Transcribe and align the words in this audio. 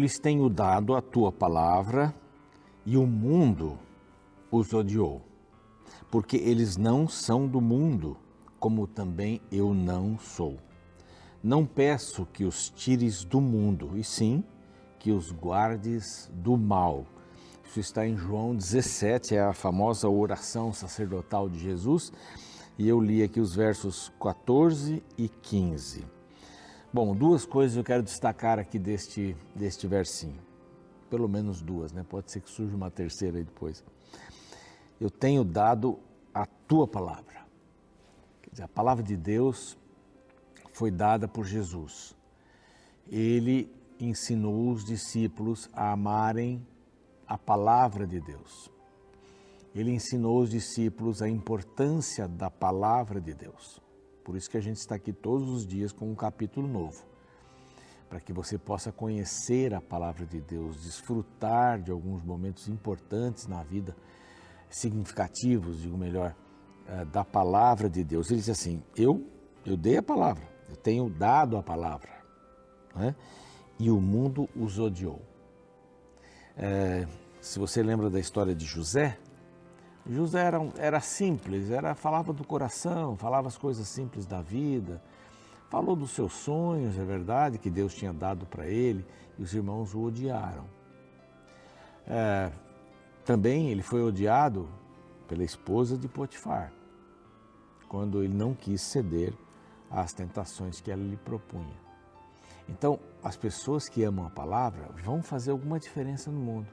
Lhes 0.00 0.18
tenho 0.18 0.48
dado 0.48 0.94
a 0.94 1.02
tua 1.02 1.30
palavra 1.30 2.14
e 2.86 2.96
o 2.96 3.06
mundo 3.06 3.78
os 4.50 4.72
odiou, 4.72 5.20
porque 6.10 6.38
eles 6.38 6.78
não 6.78 7.06
são 7.06 7.46
do 7.46 7.60
mundo, 7.60 8.16
como 8.58 8.86
também 8.86 9.42
eu 9.52 9.74
não 9.74 10.18
sou. 10.18 10.56
Não 11.44 11.66
peço 11.66 12.26
que 12.32 12.44
os 12.44 12.70
tires 12.70 13.24
do 13.24 13.42
mundo, 13.42 13.90
e 13.94 14.02
sim 14.02 14.42
que 14.98 15.12
os 15.12 15.32
guardes 15.32 16.30
do 16.32 16.56
mal. 16.56 17.04
Isso 17.62 17.78
está 17.78 18.06
em 18.06 18.16
João 18.16 18.56
17, 18.56 19.34
é 19.34 19.42
a 19.42 19.52
famosa 19.52 20.08
oração 20.08 20.72
sacerdotal 20.72 21.46
de 21.46 21.58
Jesus, 21.58 22.10
e 22.78 22.88
eu 22.88 22.98
li 22.98 23.22
aqui 23.22 23.38
os 23.38 23.54
versos 23.54 24.10
14 24.18 25.02
e 25.18 25.28
15. 25.28 26.19
Bom, 26.92 27.14
duas 27.14 27.46
coisas 27.46 27.76
eu 27.76 27.84
quero 27.84 28.02
destacar 28.02 28.58
aqui 28.58 28.76
deste, 28.76 29.36
deste 29.54 29.86
versinho. 29.86 30.40
Pelo 31.08 31.28
menos 31.28 31.62
duas, 31.62 31.92
né? 31.92 32.04
Pode 32.08 32.32
ser 32.32 32.40
que 32.40 32.50
surja 32.50 32.74
uma 32.74 32.90
terceira 32.90 33.38
aí 33.38 33.44
depois. 33.44 33.84
Eu 35.00 35.08
tenho 35.08 35.44
dado 35.44 36.00
a 36.34 36.44
tua 36.44 36.88
palavra. 36.88 37.46
Quer 38.42 38.50
dizer, 38.50 38.62
a 38.64 38.68
palavra 38.68 39.04
de 39.04 39.16
Deus 39.16 39.78
foi 40.72 40.90
dada 40.90 41.28
por 41.28 41.44
Jesus. 41.44 42.16
Ele 43.08 43.72
ensinou 44.00 44.72
os 44.72 44.84
discípulos 44.84 45.70
a 45.72 45.92
amarem 45.92 46.66
a 47.24 47.38
palavra 47.38 48.04
de 48.04 48.20
Deus. 48.20 48.68
Ele 49.72 49.92
ensinou 49.92 50.40
os 50.40 50.50
discípulos 50.50 51.22
a 51.22 51.28
importância 51.28 52.26
da 52.26 52.50
palavra 52.50 53.20
de 53.20 53.32
Deus. 53.32 53.80
Por 54.30 54.36
isso 54.36 54.48
que 54.48 54.56
a 54.56 54.62
gente 54.62 54.76
está 54.76 54.94
aqui 54.94 55.12
todos 55.12 55.48
os 55.48 55.66
dias 55.66 55.90
com 55.90 56.08
um 56.08 56.14
capítulo 56.14 56.68
novo. 56.68 57.04
Para 58.08 58.20
que 58.20 58.32
você 58.32 58.56
possa 58.56 58.92
conhecer 58.92 59.74
a 59.74 59.80
palavra 59.80 60.24
de 60.24 60.40
Deus, 60.40 60.84
desfrutar 60.84 61.82
de 61.82 61.90
alguns 61.90 62.22
momentos 62.22 62.68
importantes 62.68 63.48
na 63.48 63.64
vida, 63.64 63.96
significativos, 64.68 65.82
digo 65.82 65.98
melhor, 65.98 66.32
eh, 66.86 67.04
da 67.06 67.24
palavra 67.24 67.90
de 67.90 68.04
Deus. 68.04 68.30
Ele 68.30 68.38
diz 68.38 68.50
assim: 68.50 68.80
Eu, 68.96 69.26
eu 69.66 69.76
dei 69.76 69.96
a 69.96 70.02
palavra, 70.02 70.44
eu 70.68 70.76
tenho 70.76 71.10
dado 71.10 71.56
a 71.56 71.62
palavra. 71.62 72.08
Né? 72.94 73.16
e 73.80 73.90
o 73.90 73.98
mundo 73.98 74.46
os 74.54 74.78
odiou. 74.78 75.22
É, 76.54 77.08
se 77.40 77.58
você 77.58 77.82
lembra 77.82 78.10
da 78.10 78.20
história 78.20 78.54
de 78.54 78.66
José, 78.66 79.18
José 80.08 80.40
era, 80.40 80.58
era 80.78 81.00
simples, 81.00 81.70
era 81.70 81.94
falava 81.94 82.32
do 82.32 82.44
coração, 82.44 83.16
falava 83.16 83.48
as 83.48 83.58
coisas 83.58 83.86
simples 83.86 84.26
da 84.26 84.40
vida, 84.40 85.02
falou 85.68 85.94
dos 85.94 86.10
seus 86.10 86.32
sonhos, 86.32 86.98
é 86.98 87.04
verdade, 87.04 87.58
que 87.58 87.70
Deus 87.70 87.94
tinha 87.94 88.12
dado 88.12 88.46
para 88.46 88.66
ele, 88.66 89.06
e 89.38 89.42
os 89.42 89.54
irmãos 89.54 89.94
o 89.94 90.02
odiaram. 90.02 90.64
É, 92.06 92.50
também 93.24 93.70
ele 93.70 93.82
foi 93.82 94.02
odiado 94.02 94.68
pela 95.28 95.44
esposa 95.44 95.96
de 95.96 96.08
Potifar, 96.08 96.72
quando 97.88 98.22
ele 98.22 98.34
não 98.34 98.54
quis 98.54 98.80
ceder 98.80 99.32
às 99.90 100.12
tentações 100.12 100.80
que 100.80 100.90
ela 100.90 101.02
lhe 101.02 101.16
propunha. 101.16 101.78
Então, 102.68 102.98
as 103.22 103.36
pessoas 103.36 103.88
que 103.88 104.02
amam 104.02 104.26
a 104.26 104.30
palavra 104.30 104.88
vão 105.04 105.22
fazer 105.22 105.50
alguma 105.50 105.78
diferença 105.78 106.30
no 106.30 106.38
mundo. 106.38 106.68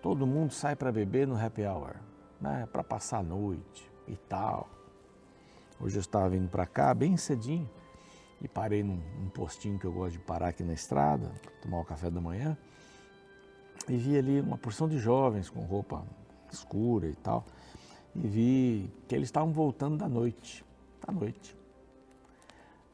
Todo 0.00 0.26
mundo 0.26 0.52
sai 0.52 0.76
para 0.76 0.92
beber 0.92 1.26
no 1.26 1.36
happy 1.36 1.64
hour, 1.64 1.96
né? 2.44 2.68
para 2.70 2.84
passar 2.84 3.18
a 3.18 3.22
noite 3.22 3.90
e 4.06 4.16
tal. 4.16 4.68
Hoje 5.80 5.96
eu 5.96 6.00
estava 6.00 6.28
vindo 6.28 6.48
para 6.48 6.66
cá 6.66 6.92
bem 6.94 7.16
cedinho 7.16 7.68
e 8.40 8.46
parei 8.46 8.82
num, 8.82 9.00
num, 9.18 9.30
postinho 9.30 9.78
que 9.78 9.86
eu 9.86 9.92
gosto 9.92 10.12
de 10.12 10.18
parar 10.18 10.48
aqui 10.48 10.62
na 10.62 10.74
estrada, 10.74 11.32
tomar 11.62 11.80
o 11.80 11.84
café 11.84 12.10
da 12.10 12.20
manhã, 12.20 12.56
e 13.88 13.96
vi 13.96 14.16
ali 14.18 14.40
uma 14.40 14.58
porção 14.58 14.88
de 14.88 14.98
jovens 14.98 15.48
com 15.48 15.60
roupa 15.60 16.04
escura 16.52 17.08
e 17.08 17.14
tal, 17.14 17.44
e 18.14 18.28
vi 18.28 18.90
que 19.08 19.14
eles 19.14 19.28
estavam 19.28 19.52
voltando 19.52 19.96
da 19.96 20.08
noite, 20.08 20.64
da 21.04 21.12
noite. 21.12 21.56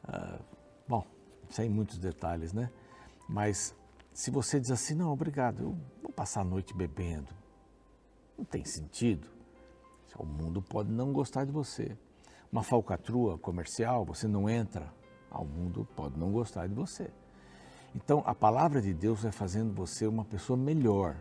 Uh, 0.05 0.41
bom, 0.87 1.05
sem 1.49 1.69
muitos 1.69 1.97
detalhes, 1.97 2.53
né? 2.53 2.71
Mas 3.27 3.75
se 4.13 4.31
você 4.31 4.59
diz 4.59 4.71
assim, 4.71 4.95
não, 4.95 5.11
obrigado, 5.11 5.61
eu 5.61 5.77
vou 6.01 6.11
passar 6.11 6.41
a 6.41 6.45
noite 6.45 6.73
bebendo, 6.73 7.27
não 8.37 8.45
tem 8.45 8.63
sentido. 8.63 9.40
O 10.17 10.25
mundo 10.25 10.61
pode 10.61 10.91
não 10.91 11.11
gostar 11.11 11.45
de 11.45 11.51
você. 11.51 11.97
Uma 12.51 12.63
falcatrua 12.63 13.37
comercial, 13.37 14.03
você 14.03 14.27
não 14.27 14.49
entra, 14.49 14.91
o 15.31 15.45
mundo 15.45 15.87
pode 15.95 16.19
não 16.19 16.31
gostar 16.31 16.67
de 16.67 16.73
você. 16.73 17.09
Então, 17.95 18.23
a 18.25 18.33
palavra 18.33 18.81
de 18.81 18.93
Deus 18.93 19.23
vai 19.23 19.31
fazendo 19.31 19.73
você 19.73 20.05
uma 20.05 20.25
pessoa 20.25 20.57
melhor. 20.57 21.15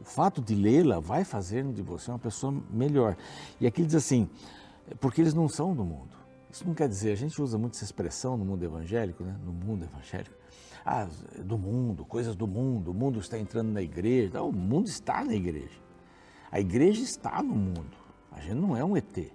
O 0.00 0.04
fato 0.04 0.42
de 0.42 0.54
lê-la 0.54 1.00
vai 1.00 1.24
fazendo 1.24 1.72
de 1.72 1.82
você 1.82 2.10
uma 2.10 2.18
pessoa 2.18 2.54
melhor. 2.70 3.16
E 3.60 3.66
aqui 3.66 3.84
diz 3.84 3.94
assim, 3.94 4.28
porque 5.00 5.20
eles 5.20 5.34
não 5.34 5.48
são 5.48 5.74
do 5.74 5.84
mundo. 5.84 6.16
Isso 6.50 6.66
não 6.66 6.74
quer 6.74 6.88
dizer, 6.88 7.12
a 7.12 7.16
gente 7.16 7.40
usa 7.40 7.58
muito 7.58 7.74
essa 7.74 7.84
expressão 7.84 8.36
no 8.36 8.44
mundo 8.44 8.64
evangélico, 8.64 9.22
né? 9.22 9.36
no 9.44 9.52
mundo 9.52 9.84
evangélico, 9.84 10.34
ah, 10.84 11.08
do 11.38 11.58
mundo, 11.58 12.04
coisas 12.04 12.36
do 12.36 12.46
mundo, 12.46 12.92
o 12.92 12.94
mundo 12.94 13.18
está 13.18 13.38
entrando 13.38 13.70
na 13.70 13.82
igreja. 13.82 14.38
Não, 14.38 14.50
o 14.50 14.52
mundo 14.52 14.86
está 14.86 15.24
na 15.24 15.34
igreja. 15.34 15.85
A 16.50 16.60
igreja 16.60 17.02
está 17.02 17.42
no 17.42 17.54
mundo. 17.54 17.96
A 18.32 18.40
gente 18.40 18.54
não 18.54 18.76
é 18.76 18.84
um 18.84 18.96
ET, 18.96 19.32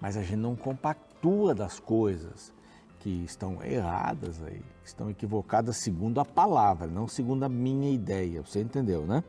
mas 0.00 0.16
a 0.16 0.22
gente 0.22 0.36
não 0.36 0.54
compactua 0.54 1.54
das 1.54 1.80
coisas 1.80 2.52
que 3.00 3.24
estão 3.24 3.62
erradas 3.62 4.42
aí, 4.42 4.60
que 4.82 4.88
estão 4.88 5.08
equivocadas 5.08 5.78
segundo 5.78 6.20
a 6.20 6.24
palavra, 6.24 6.86
não 6.86 7.08
segundo 7.08 7.44
a 7.44 7.48
minha 7.48 7.90
ideia. 7.90 8.42
Você 8.42 8.60
entendeu, 8.60 9.06
né? 9.06 9.24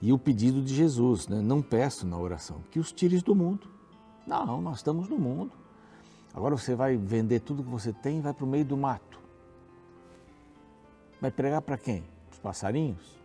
E 0.00 0.12
o 0.12 0.18
pedido 0.18 0.62
de 0.62 0.74
Jesus, 0.74 1.28
né? 1.28 1.40
Não 1.40 1.62
peço 1.62 2.06
na 2.06 2.18
oração 2.18 2.62
que 2.70 2.78
os 2.78 2.92
tires 2.92 3.22
do 3.22 3.34
mundo. 3.34 3.68
Não, 4.26 4.60
nós 4.60 4.76
estamos 4.76 5.08
no 5.08 5.18
mundo. 5.18 5.52
Agora 6.34 6.56
você 6.56 6.74
vai 6.74 6.96
vender 6.96 7.40
tudo 7.40 7.62
que 7.62 7.70
você 7.70 7.92
tem 7.92 8.18
e 8.18 8.20
vai 8.20 8.34
para 8.34 8.44
o 8.44 8.48
meio 8.48 8.64
do 8.64 8.76
mato. 8.76 9.20
Vai 11.20 11.30
pregar 11.30 11.62
para 11.62 11.78
quem? 11.78 12.02
Os 12.32 12.38
passarinhos? 12.38 13.16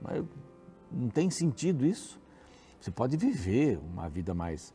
Mas 0.00 0.24
não 0.90 1.08
tem 1.08 1.30
sentido 1.30 1.84
isso. 1.84 2.21
Você 2.82 2.90
pode 2.90 3.16
viver 3.16 3.78
uma 3.78 4.08
vida 4.08 4.34
mais 4.34 4.74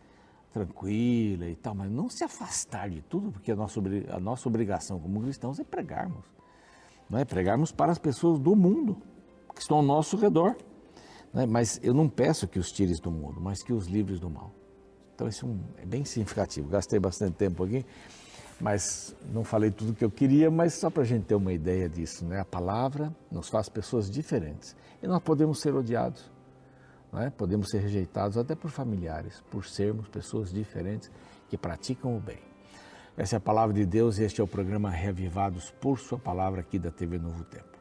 tranquila 0.54 1.46
e 1.46 1.56
tal, 1.58 1.76
mas 1.76 1.92
não 1.92 2.10
se 2.10 2.24
afastar 2.24 2.90
de 2.90 3.02
tudo, 3.02 3.34
porque 3.34 3.52
a 3.52 3.56
nossa, 3.56 3.82
a 4.12 4.20
nossa 4.20 4.48
obrigação 4.48 4.98
como 4.98 5.22
cristãos 5.22 5.60
é 5.60 5.64
pregarmos. 5.66 6.24
Não 7.10 7.20
é 7.20 7.26
pregarmos 7.26 7.74
para 7.74 7.92
as 7.92 7.98
pessoas 7.98 8.40
do 8.40 8.56
mundo 8.56 8.96
que 9.54 9.60
estão 9.60 9.78
ao 9.78 9.84
nosso 9.84 10.16
redor. 10.16 10.56
Né? 11.34 11.46
Mas 11.46 11.82
eu 11.84 11.94
não 11.94 12.08
peço 12.08 12.48
que 12.48 12.58
os 12.58 12.72
tires 12.72 13.02
do 13.02 13.12
mundo, 13.12 13.42
mas 13.42 13.62
que 13.62 13.74
os 13.74 13.88
livres 13.88 14.22
do 14.22 14.30
mal. 14.30 14.54
Então 15.14 15.28
isso 15.28 15.46
é, 15.78 15.84
é 15.84 15.86
bem 15.86 16.06
significativo. 16.06 16.70
Gastei 16.70 17.00
bastante 17.00 17.34
tempo 17.34 17.62
aqui, 17.66 17.86
mas 18.58 19.14
não 19.34 19.44
falei 19.44 19.70
tudo 19.70 19.92
o 19.92 19.94
que 19.94 20.06
eu 20.06 20.12
queria, 20.12 20.50
mas 20.50 20.76
só 20.76 20.90
para 20.90 21.04
a 21.04 21.06
gente 21.06 21.26
ter 21.26 21.36
uma 21.36 21.52
ideia 21.52 21.90
disso, 21.90 22.24
né? 22.24 22.40
A 22.40 22.46
palavra 22.46 23.14
nos 23.30 23.50
faz 23.50 23.68
pessoas 23.68 24.10
diferentes 24.10 24.78
e 25.04 25.08
nós 25.08 25.22
podemos 25.22 25.60
ser 25.60 25.76
odiados, 25.76 26.32
é? 27.14 27.30
podemos 27.30 27.70
ser 27.70 27.80
rejeitados 27.80 28.38
até 28.38 28.56
por 28.56 28.70
familiares, 28.70 29.44
por 29.50 29.66
sermos 29.66 30.08
pessoas 30.08 30.52
diferentes 30.52 31.10
que 31.50 31.58
praticam 31.58 32.16
o 32.16 32.20
bem. 32.20 32.40
Essa 33.16 33.36
é 33.36 33.38
a 33.38 33.42
palavra 33.42 33.74
de 33.74 33.86
Deus 33.86 34.20
e 34.20 34.24
este 34.24 34.42
é 34.42 34.44
o 34.44 34.48
programa 34.48 34.90
Reavivados 34.90 35.72
por 35.72 35.98
Sua 36.00 36.20
Palavra 36.20 36.62
aqui 36.62 36.78
da 36.78 36.92
TV 36.92 37.18
Novo 37.18 37.44
Tempo. 37.46 37.78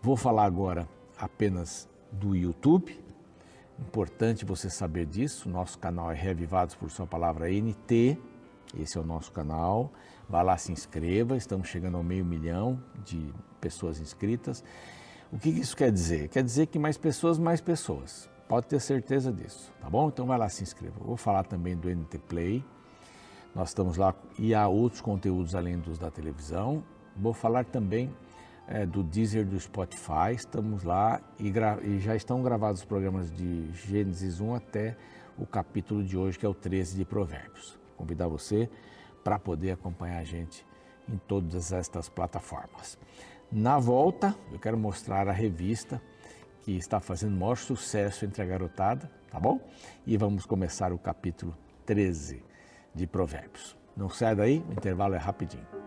Vou 0.00 0.16
falar 0.16 0.44
agora 0.44 0.88
apenas 1.16 1.88
do 2.10 2.34
YouTube, 2.34 3.00
Importante 3.82 4.44
você 4.44 4.70
saber 4.70 5.06
disso. 5.06 5.48
Nosso 5.48 5.78
canal 5.78 6.10
é 6.10 6.14
Reavivados 6.14 6.74
por 6.74 6.90
Sua 6.90 7.06
Palavra 7.06 7.48
NT. 7.48 8.16
Esse 8.78 8.96
é 8.96 9.00
o 9.00 9.04
nosso 9.04 9.32
canal. 9.32 9.92
Vá 10.28 10.40
lá, 10.40 10.56
se 10.56 10.72
inscreva. 10.72 11.36
Estamos 11.36 11.68
chegando 11.68 11.96
ao 11.96 12.02
meio 12.02 12.24
milhão 12.24 12.82
de 13.04 13.32
pessoas 13.60 14.00
inscritas. 14.00 14.62
O 15.32 15.38
que 15.38 15.48
isso 15.48 15.76
quer 15.76 15.90
dizer? 15.90 16.28
Quer 16.28 16.44
dizer 16.44 16.66
que 16.66 16.78
mais 16.78 16.96
pessoas, 16.96 17.38
mais 17.38 17.60
pessoas. 17.60 18.30
Pode 18.52 18.66
ter 18.66 18.80
certeza 18.80 19.32
disso, 19.32 19.72
tá 19.80 19.88
bom? 19.88 20.08
Então 20.08 20.26
vai 20.26 20.36
lá, 20.36 20.46
se 20.46 20.62
inscreva. 20.62 21.00
Vou 21.02 21.16
falar 21.16 21.42
também 21.42 21.74
do 21.74 21.88
NT 21.88 22.18
Play. 22.18 22.62
Nós 23.54 23.70
estamos 23.70 23.96
lá 23.96 24.14
e 24.38 24.54
há 24.54 24.68
outros 24.68 25.00
conteúdos 25.00 25.54
além 25.54 25.78
dos 25.78 25.96
da 25.96 26.10
televisão. 26.10 26.84
Vou 27.16 27.32
falar 27.32 27.64
também 27.64 28.14
é, 28.68 28.84
do 28.84 29.02
Deezer 29.02 29.46
do 29.46 29.58
Spotify. 29.58 30.34
Estamos 30.34 30.82
lá 30.82 31.18
e, 31.40 31.50
e, 31.82 31.98
já 31.98 32.14
estão 32.14 32.42
gravados 32.42 32.82
os 32.82 32.84
programas 32.84 33.30
de 33.30 33.72
Gênesis 33.72 34.38
1 34.38 34.54
até 34.54 34.98
o 35.38 35.46
capítulo 35.46 36.04
de 36.04 36.18
hoje, 36.18 36.38
que 36.38 36.44
é 36.44 36.48
o 36.50 36.52
13 36.52 36.98
de 36.98 37.06
Provérbios. 37.06 37.78
Convidar 37.96 38.28
você 38.28 38.68
para 39.24 39.38
poder 39.38 39.70
acompanhar 39.70 40.18
a 40.18 40.24
gente 40.24 40.66
em 41.08 41.16
todas 41.16 41.72
estas 41.72 42.10
plataformas. 42.10 42.98
Na 43.50 43.78
volta, 43.78 44.36
eu 44.52 44.58
quero 44.58 44.76
mostrar 44.76 45.26
a 45.26 45.32
revista 45.32 46.02
que 46.62 46.76
está 46.76 47.00
fazendo 47.00 47.36
maior 47.36 47.56
sucesso 47.56 48.24
entre 48.24 48.42
a 48.42 48.46
garotada, 48.46 49.10
tá 49.30 49.38
bom? 49.38 49.60
E 50.06 50.16
vamos 50.16 50.46
começar 50.46 50.92
o 50.92 50.98
capítulo 50.98 51.56
13 51.84 52.42
de 52.94 53.06
Provérbios. 53.06 53.76
Não 53.96 54.08
sai 54.08 54.34
daí, 54.34 54.64
o 54.68 54.72
intervalo 54.72 55.14
é 55.14 55.18
rapidinho. 55.18 55.81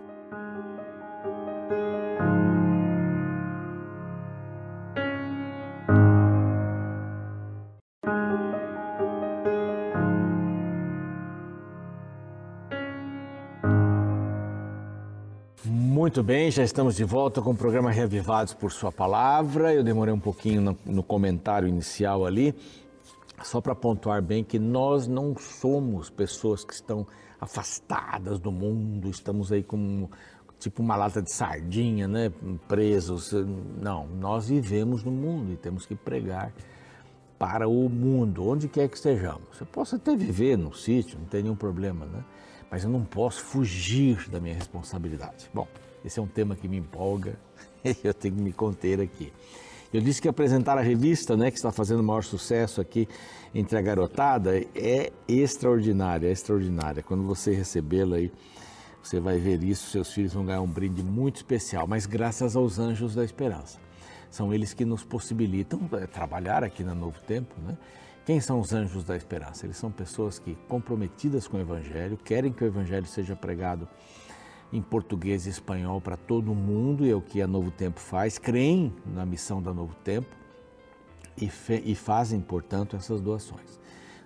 Muito 16.15 16.27
bem, 16.27 16.50
já 16.50 16.63
estamos 16.63 16.95
de 16.95 17.03
volta 17.03 17.41
com 17.41 17.51
o 17.51 17.56
programa 17.57 17.91
Reavivados 17.91 18.53
por 18.53 18.71
Sua 18.71 18.89
Palavra. 18.89 19.73
Eu 19.73 19.83
demorei 19.83 20.13
um 20.13 20.19
pouquinho 20.19 20.62
no, 20.62 20.77
no 20.85 21.03
comentário 21.03 21.67
inicial 21.67 22.25
ali, 22.25 22.56
só 23.44 23.59
para 23.59 23.75
pontuar 23.75 24.21
bem 24.21 24.41
que 24.41 24.57
nós 24.57 25.07
não 25.07 25.35
somos 25.38 26.09
pessoas 26.09 26.63
que 26.63 26.73
estão 26.73 27.06
afastadas 27.38 28.39
do 28.39 28.50
mundo, 28.50 29.09
estamos 29.09 29.51
aí 29.51 29.62
como 29.62 30.09
tipo 30.57 30.81
uma 30.81 30.95
lata 30.95 31.21
de 31.21 31.29
sardinha, 31.33 32.07
né, 32.07 32.31
presos. 32.65 33.33
Não, 33.81 34.07
nós 34.07 34.47
vivemos 34.47 35.03
no 35.03 35.11
mundo 35.11 35.51
e 35.51 35.57
temos 35.57 35.85
que 35.85 35.95
pregar 35.95 36.53
para 37.37 37.67
o 37.67 37.89
mundo, 37.89 38.47
onde 38.47 38.67
quer 38.67 38.87
que 38.87 38.95
estejamos. 38.95 39.59
Eu 39.59 39.65
posso 39.65 39.95
até 39.95 40.15
viver 40.15 40.57
no 40.57 40.73
sítio, 40.73 41.19
não 41.19 41.25
tem 41.25 41.43
nenhum 41.43 41.55
problema, 41.55 42.05
né? 42.05 42.23
Mas 42.71 42.83
eu 42.83 42.89
não 42.89 43.03
posso 43.03 43.43
fugir 43.43 44.29
da 44.29 44.39
minha 44.39 44.55
responsabilidade. 44.55 45.49
Bom, 45.53 45.67
esse 46.03 46.19
é 46.19 46.21
um 46.21 46.27
tema 46.27 46.55
que 46.55 46.67
me 46.67 46.77
empolga 46.77 47.37
e 47.83 47.95
eu 48.03 48.13
tenho 48.13 48.35
que 48.35 48.41
me 48.41 48.53
conter 48.53 49.01
aqui. 49.01 49.31
Eu 49.93 50.01
disse 50.01 50.21
que 50.21 50.27
apresentar 50.27 50.77
a 50.77 50.81
revista, 50.81 51.37
né, 51.37 51.49
que 51.49 51.57
está 51.57 51.71
fazendo 51.71 52.03
maior 52.03 52.23
sucesso 52.23 52.81
aqui 52.81 53.07
entre 53.53 53.77
a 53.77 53.81
garotada, 53.81 54.57
é 54.75 55.11
extraordinária, 55.27 56.27
é 56.27 56.31
extraordinária. 56.31 57.01
Quando 57.01 57.23
você 57.23 57.53
recebê-la 57.53 58.17
aí, 58.17 58.31
você 59.01 59.19
vai 59.19 59.37
ver 59.37 59.63
isso, 59.63 59.91
seus 59.91 60.11
filhos 60.11 60.33
vão 60.33 60.45
ganhar 60.45 60.61
um 60.61 60.67
brinde 60.67 61.03
muito 61.03 61.37
especial, 61.37 61.87
mas 61.87 62.05
graças 62.05 62.55
aos 62.55 62.79
anjos 62.79 63.15
da 63.15 63.23
esperança. 63.23 63.84
São 64.35 64.53
eles 64.53 64.73
que 64.73 64.83
nos 64.83 65.01
possibilitam 65.01 65.79
é, 65.93 66.05
trabalhar 66.05 66.61
aqui 66.61 66.83
na 66.83 66.93
Novo 66.93 67.21
Tempo, 67.21 67.55
né? 67.61 67.77
Quem 68.25 68.41
são 68.41 68.59
os 68.59 68.73
anjos 68.73 69.05
da 69.05 69.15
esperança? 69.15 69.65
Eles 69.65 69.77
são 69.77 69.89
pessoas 69.89 70.37
que, 70.37 70.55
comprometidas 70.67 71.47
com 71.47 71.55
o 71.55 71.59
Evangelho, 71.61 72.17
querem 72.17 72.51
que 72.51 72.61
o 72.61 72.67
Evangelho 72.67 73.05
seja 73.05 73.33
pregado 73.33 73.87
em 74.73 74.81
português 74.81 75.45
e 75.45 75.49
espanhol 75.49 76.01
para 76.01 76.17
todo 76.17 76.53
mundo, 76.53 77.05
e 77.05 77.11
é 77.11 77.15
o 77.15 77.21
que 77.21 77.41
a 77.41 77.47
Novo 77.47 77.71
Tempo 77.71 77.97
faz, 77.97 78.37
creem 78.37 78.93
na 79.05 79.25
missão 79.25 79.63
da 79.63 79.73
Novo 79.73 79.95
Tempo 80.03 80.35
e, 81.41 81.49
e 81.85 81.95
fazem, 81.95 82.41
portanto, 82.41 82.97
essas 82.97 83.21
doações. 83.21 83.79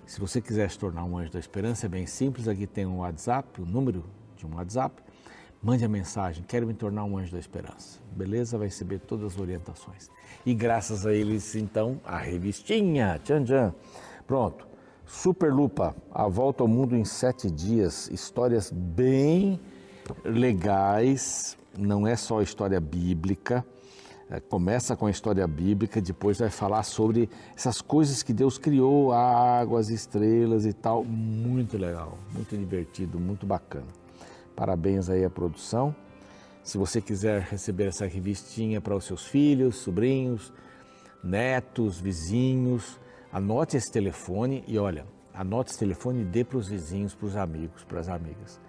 Se 0.08 0.20
você 0.20 0.42
quiser 0.42 0.72
se 0.72 0.80
tornar 0.80 1.04
um 1.04 1.20
anjo 1.20 1.32
da 1.32 1.38
esperança, 1.38 1.86
é 1.86 1.90
bem 1.90 2.08
simples, 2.08 2.48
aqui 2.48 2.66
tem 2.66 2.84
um 2.84 2.98
WhatsApp, 2.98 3.62
o 3.62 3.66
número 3.66 4.04
de 4.36 4.48
um 4.48 4.56
WhatsApp, 4.56 5.04
mande 5.62 5.84
a 5.84 5.90
mensagem, 5.90 6.44
quero 6.48 6.66
me 6.66 6.74
tornar 6.74 7.04
um 7.04 7.18
anjo 7.18 7.32
da 7.32 7.40
esperança. 7.40 8.00
Beleza? 8.12 8.58
Vai 8.58 8.68
receber 8.68 9.00
todas 9.00 9.34
as 9.34 9.40
orientações. 9.40 10.10
E 10.46 10.54
graças 10.54 11.06
a 11.06 11.14
eles, 11.14 11.56
então, 11.56 12.00
a 12.06 12.18
revistinha, 12.18 13.20
tchan 13.24 13.44
tchan. 13.44 13.74
Pronto. 14.26 14.68
Super 15.06 15.52
Lupa, 15.52 15.96
a 16.12 16.28
volta 16.28 16.64
ao 16.64 16.68
mundo 16.68 16.96
em 16.96 17.04
sete 17.04 17.50
dias, 17.50 18.08
histórias 18.12 18.72
bem 18.72 19.60
legais, 20.24 21.58
não 21.76 22.06
é 22.06 22.16
só 22.16 22.44
história 22.44 22.80
bíblica, 22.80 23.66
é, 24.30 24.40
começa 24.40 24.96
com 24.96 25.08
a 25.08 25.10
história 25.10 25.48
bíblica, 25.48 26.00
depois 26.00 26.38
vai 26.38 26.52
falar 26.52 26.84
sobre 26.84 27.28
essas 27.58 27.82
coisas 27.82 28.22
que 28.22 28.32
Deus 28.32 28.60
criou, 28.60 29.12
a 29.12 29.60
água, 29.60 29.80
as 29.80 29.90
estrelas 29.90 30.68
e 30.68 30.74
tal, 30.74 31.04
muito 31.04 31.76
legal, 31.76 32.16
muito 32.32 32.56
divertido, 32.56 33.20
muito 33.20 33.48
bacana. 33.48 33.99
Parabéns 34.60 35.10
aí 35.10 35.24
à 35.24 35.30
produção. 35.30 35.96
Se 36.62 36.78
você 36.78 37.00
quiser 37.00 37.44
receber 37.44 37.86
essa 37.86 38.06
revistinha 38.06 38.82
para 38.82 38.94
os 38.94 39.06
seus 39.06 39.26
filhos, 39.26 39.78
sobrinhos, 39.78 40.52
netos, 41.24 41.98
vizinhos, 41.98 43.00
anote 43.32 43.78
esse 43.78 43.90
telefone 43.90 44.66
e 44.68 44.78
olha, 44.78 45.06
anote 45.34 45.70
esse 45.70 45.80
telefone 45.80 46.24
e 46.24 46.26
dê 46.26 46.44
para 46.44 46.58
os 46.58 46.68
vizinhos, 46.68 47.16
para 47.16 47.28
os 47.28 47.38
amigos, 47.38 47.86
para 47.86 48.02
as 48.02 48.10
amigas. 48.10 48.60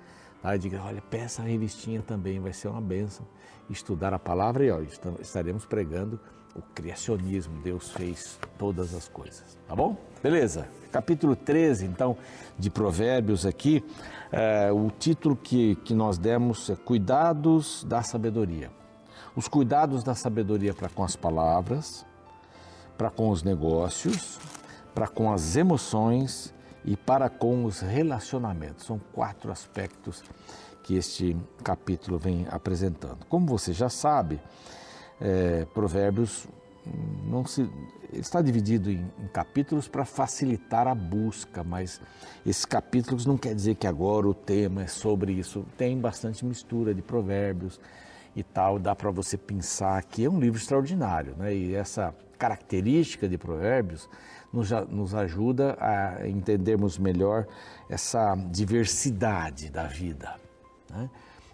Tá? 0.40 0.54
E 0.54 0.60
diga, 0.60 0.81
olha, 0.81 1.02
peça 1.02 1.42
a 1.42 1.44
revistinha 1.44 2.00
também, 2.02 2.38
vai 2.38 2.52
ser 2.52 2.69
uma 2.69 2.81
benção 2.81 3.26
estudar 3.69 4.14
a 4.14 4.19
palavra 4.19 4.64
e 4.64 4.70
ó, 4.70 4.81
estaremos 5.20 5.66
pregando 5.66 6.20
o 6.55 6.62
criacionismo. 6.75 7.61
Deus 7.62 7.91
fez 7.91 8.38
todas 8.58 8.94
as 8.94 9.08
coisas, 9.08 9.58
tá 9.67 9.75
bom? 9.75 9.97
Beleza. 10.23 10.69
Capítulo 10.91 11.37
13, 11.37 11.87
então, 11.87 12.17
de 12.58 12.69
Provérbios 12.69 13.47
aqui, 13.47 13.85
é, 14.32 14.73
o 14.73 14.91
título 14.91 15.37
que, 15.37 15.76
que 15.76 15.94
nós 15.94 16.19
demos 16.19 16.69
é 16.69 16.76
Cuidados 16.76 17.85
da 17.85 18.02
Sabedoria. 18.02 18.70
Os 19.37 19.47
cuidados 19.47 20.02
da 20.02 20.14
sabedoria 20.14 20.75
para 20.75 20.88
com 20.88 21.05
as 21.05 21.14
palavras, 21.14 22.05
para 22.99 23.11
com 23.11 23.31
os 23.31 23.44
negócios, 23.44 24.41
para 24.93 25.06
com 25.06 25.32
as 25.32 25.56
emoções 25.56 26.52
e 26.85 26.97
para 26.97 27.29
com 27.29 27.64
os 27.64 27.81
relacionamentos. 27.81 28.87
São 28.87 29.00
quatro 29.12 29.52
aspectos 29.52 30.25
que 30.82 30.97
este 30.97 31.37
capítulo 31.62 32.19
vem 32.19 32.47
apresentando. 32.50 33.25
Como 33.29 33.47
você 33.47 33.73
já 33.73 33.88
sabe, 33.88 34.41
é, 35.20 35.67
Provérbios 35.75 36.49
não 37.25 37.44
se 37.44 37.69
está 38.12 38.40
dividido 38.43 38.90
em, 38.90 39.06
em 39.22 39.28
capítulos 39.32 39.87
para 39.87 40.05
facilitar 40.05 40.88
a 40.88 40.94
busca, 40.94 41.62
mas 41.62 42.00
esses 42.44 42.64
capítulos 42.64 43.26
não 43.26 43.37
quer 43.37 43.55
dizer 43.55 43.76
que 43.76 43.87
agora 43.87 44.28
o 44.28 44.34
tema 44.34 44.82
é 44.82 44.87
sobre 44.87 45.32
isso. 45.32 45.64
Tem 45.76 45.99
bastante 45.99 46.44
mistura 46.44 46.94
de 46.94 47.02
provérbios 47.02 47.81
e 48.34 48.43
tal, 48.43 48.78
dá 48.78 48.94
para 48.94 49.11
você 49.11 49.37
pensar 49.37 50.02
que 50.05 50.25
é 50.25 50.31
um 50.31 50.40
livro 50.40 50.58
extraordinário, 50.58 51.34
né? 51.37 51.55
E 51.55 51.75
essa 51.75 52.14
característica 52.38 53.28
de 53.28 53.37
provérbios 53.37 54.08
nos, 54.52 54.70
nos 54.88 55.14
ajuda 55.14 55.76
a 55.78 56.26
entendermos 56.26 56.99
melhor 56.99 57.46
essa 57.88 58.34
diversidade 58.50 59.70
da 59.70 59.84
vida. 59.84 60.37
Né? 60.88 61.11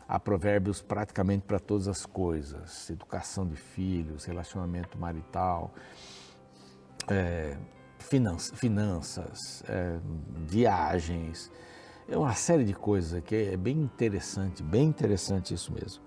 Há 0.09 0.21
provérbios 0.21 0.81
praticamente 0.81 1.45
para 1.47 1.59
todas 1.59 1.89
as 1.89 2.07
coisas: 2.07 2.89
educação 2.91 3.47
de 3.47 3.57
filhos, 3.57 4.25
relacionamento 4.25 4.97
marital, 4.97 5.75
é, 7.09 7.57
finanças, 7.99 9.65
é, 9.69 9.99
viagens, 10.47 11.51
é 12.09 12.17
uma 12.17 12.35
série 12.35 12.65
de 12.65 12.73
coisas 12.73 13.15
aqui. 13.15 13.35
É 13.35 13.57
bem 13.57 13.77
interessante, 13.77 14.63
bem 14.63 14.85
interessante 14.85 15.53
isso 15.53 15.73
mesmo. 15.73 16.03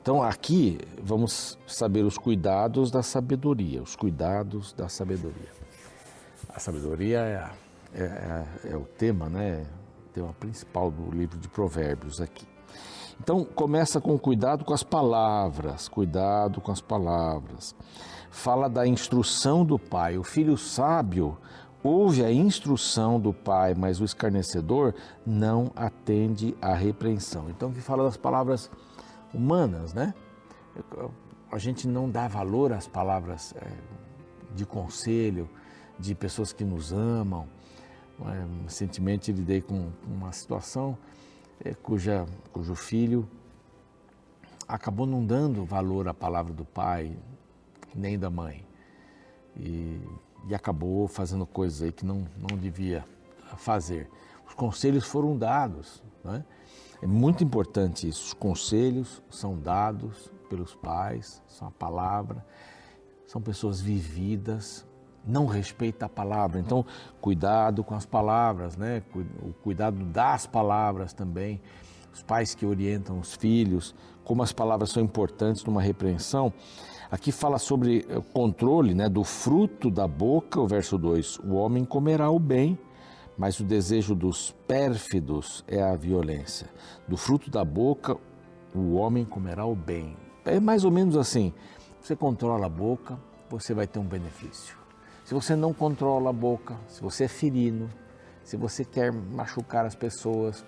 Então, 0.00 0.22
aqui 0.22 0.78
vamos 1.02 1.58
saber 1.66 2.04
os 2.04 2.18
cuidados 2.18 2.90
da 2.90 3.02
sabedoria, 3.02 3.82
os 3.82 3.94
cuidados 3.94 4.72
da 4.72 4.88
sabedoria. 4.88 5.50
A 6.48 6.58
sabedoria 6.58 7.18
é, 7.20 7.50
é, 7.94 8.04
é, 8.04 8.72
é 8.72 8.76
o 8.76 8.84
tema, 8.84 9.28
né? 9.28 9.66
O 10.06 10.12
tema 10.12 10.32
principal 10.34 10.90
do 10.90 11.10
livro 11.10 11.38
de 11.38 11.48
Provérbios 11.48 12.20
aqui. 12.20 12.46
Então, 13.22 13.44
começa 13.44 14.00
com 14.00 14.18
cuidado 14.18 14.64
com 14.64 14.74
as 14.74 14.82
palavras, 14.82 15.86
cuidado 15.86 16.60
com 16.60 16.72
as 16.72 16.80
palavras. 16.80 17.72
Fala 18.32 18.68
da 18.68 18.84
instrução 18.84 19.64
do 19.64 19.78
pai. 19.78 20.18
O 20.18 20.24
filho 20.24 20.58
sábio 20.58 21.38
ouve 21.84 22.24
a 22.24 22.32
instrução 22.32 23.20
do 23.20 23.32
pai, 23.32 23.76
mas 23.76 24.00
o 24.00 24.04
escarnecedor 24.04 24.92
não 25.24 25.70
atende 25.76 26.56
à 26.60 26.74
repreensão. 26.74 27.48
Então, 27.48 27.70
que 27.70 27.80
fala 27.80 28.02
das 28.02 28.16
palavras 28.16 28.68
humanas, 29.32 29.94
né? 29.94 30.12
A 31.52 31.58
gente 31.58 31.86
não 31.86 32.10
dá 32.10 32.26
valor 32.26 32.72
às 32.72 32.88
palavras 32.88 33.54
é, 33.54 33.70
de 34.52 34.66
conselho, 34.66 35.48
de 35.96 36.12
pessoas 36.12 36.52
que 36.52 36.64
nos 36.64 36.92
amam. 36.92 37.46
É, 38.20 38.64
recentemente 38.64 39.30
lidei 39.30 39.60
com 39.60 39.92
uma 40.08 40.32
situação 40.32 40.98
é, 41.60 41.74
cuja, 41.74 42.26
cujo 42.52 42.74
filho 42.74 43.28
acabou 44.66 45.06
não 45.06 45.24
dando 45.24 45.64
valor 45.64 46.08
à 46.08 46.14
palavra 46.14 46.52
do 46.52 46.64
pai 46.64 47.16
nem 47.94 48.18
da 48.18 48.30
mãe 48.30 48.64
e, 49.56 50.00
e 50.48 50.54
acabou 50.54 51.06
fazendo 51.06 51.46
coisas 51.46 51.82
aí 51.82 51.92
que 51.92 52.06
não, 52.06 52.26
não 52.36 52.56
devia 52.56 53.04
fazer. 53.56 54.08
Os 54.46 54.54
conselhos 54.54 55.04
foram 55.04 55.36
dados, 55.36 56.02
né? 56.24 56.44
É 57.02 57.06
muito 57.06 57.42
importante 57.42 58.08
isso. 58.08 58.26
Os 58.26 58.32
conselhos 58.32 59.20
são 59.28 59.58
dados 59.58 60.30
pelos 60.48 60.74
pais, 60.74 61.42
são 61.48 61.66
a 61.66 61.70
palavra, 61.70 62.46
são 63.26 63.42
pessoas 63.42 63.80
vividas, 63.80 64.86
não 65.26 65.46
respeita 65.46 66.06
a 66.06 66.08
palavra. 66.08 66.58
Então, 66.58 66.84
cuidado 67.20 67.84
com 67.84 67.94
as 67.94 68.06
palavras, 68.06 68.76
né? 68.76 69.02
O 69.14 69.52
cuidado 69.62 70.04
das 70.04 70.46
palavras 70.46 71.12
também. 71.12 71.60
Os 72.12 72.22
pais 72.22 72.54
que 72.54 72.66
orientam 72.66 73.18
os 73.18 73.34
filhos, 73.34 73.94
como 74.24 74.42
as 74.42 74.52
palavras 74.52 74.90
são 74.90 75.02
importantes 75.02 75.64
numa 75.64 75.80
repreensão. 75.80 76.52
Aqui 77.10 77.32
fala 77.32 77.58
sobre 77.58 78.06
o 78.14 78.22
controle 78.22 78.94
né, 78.94 79.08
do 79.08 79.24
fruto 79.24 79.90
da 79.90 80.06
boca, 80.06 80.60
o 80.60 80.66
verso 80.66 80.98
2. 80.98 81.38
O 81.38 81.54
homem 81.54 81.84
comerá 81.84 82.30
o 82.30 82.38
bem, 82.38 82.78
mas 83.36 83.60
o 83.60 83.64
desejo 83.64 84.14
dos 84.14 84.52
pérfidos 84.66 85.64
é 85.68 85.82
a 85.82 85.94
violência. 85.94 86.68
Do 87.08 87.16
fruto 87.16 87.50
da 87.50 87.64
boca, 87.64 88.16
o 88.74 88.94
homem 88.94 89.24
comerá 89.24 89.64
o 89.64 89.74
bem. 89.74 90.16
É 90.44 90.58
mais 90.58 90.84
ou 90.84 90.90
menos 90.90 91.16
assim: 91.16 91.52
você 92.00 92.16
controla 92.16 92.66
a 92.66 92.70
boca, 92.70 93.18
você 93.48 93.74
vai 93.74 93.86
ter 93.86 93.98
um 93.98 94.04
benefício. 94.04 94.81
Se 95.24 95.34
você 95.34 95.54
não 95.54 95.72
controla 95.72 96.30
a 96.30 96.32
boca, 96.32 96.76
se 96.88 97.00
você 97.00 97.24
é 97.24 97.28
ferino, 97.28 97.88
se 98.42 98.56
você 98.56 98.84
quer 98.84 99.12
machucar 99.12 99.86
as 99.86 99.94
pessoas, 99.94 100.64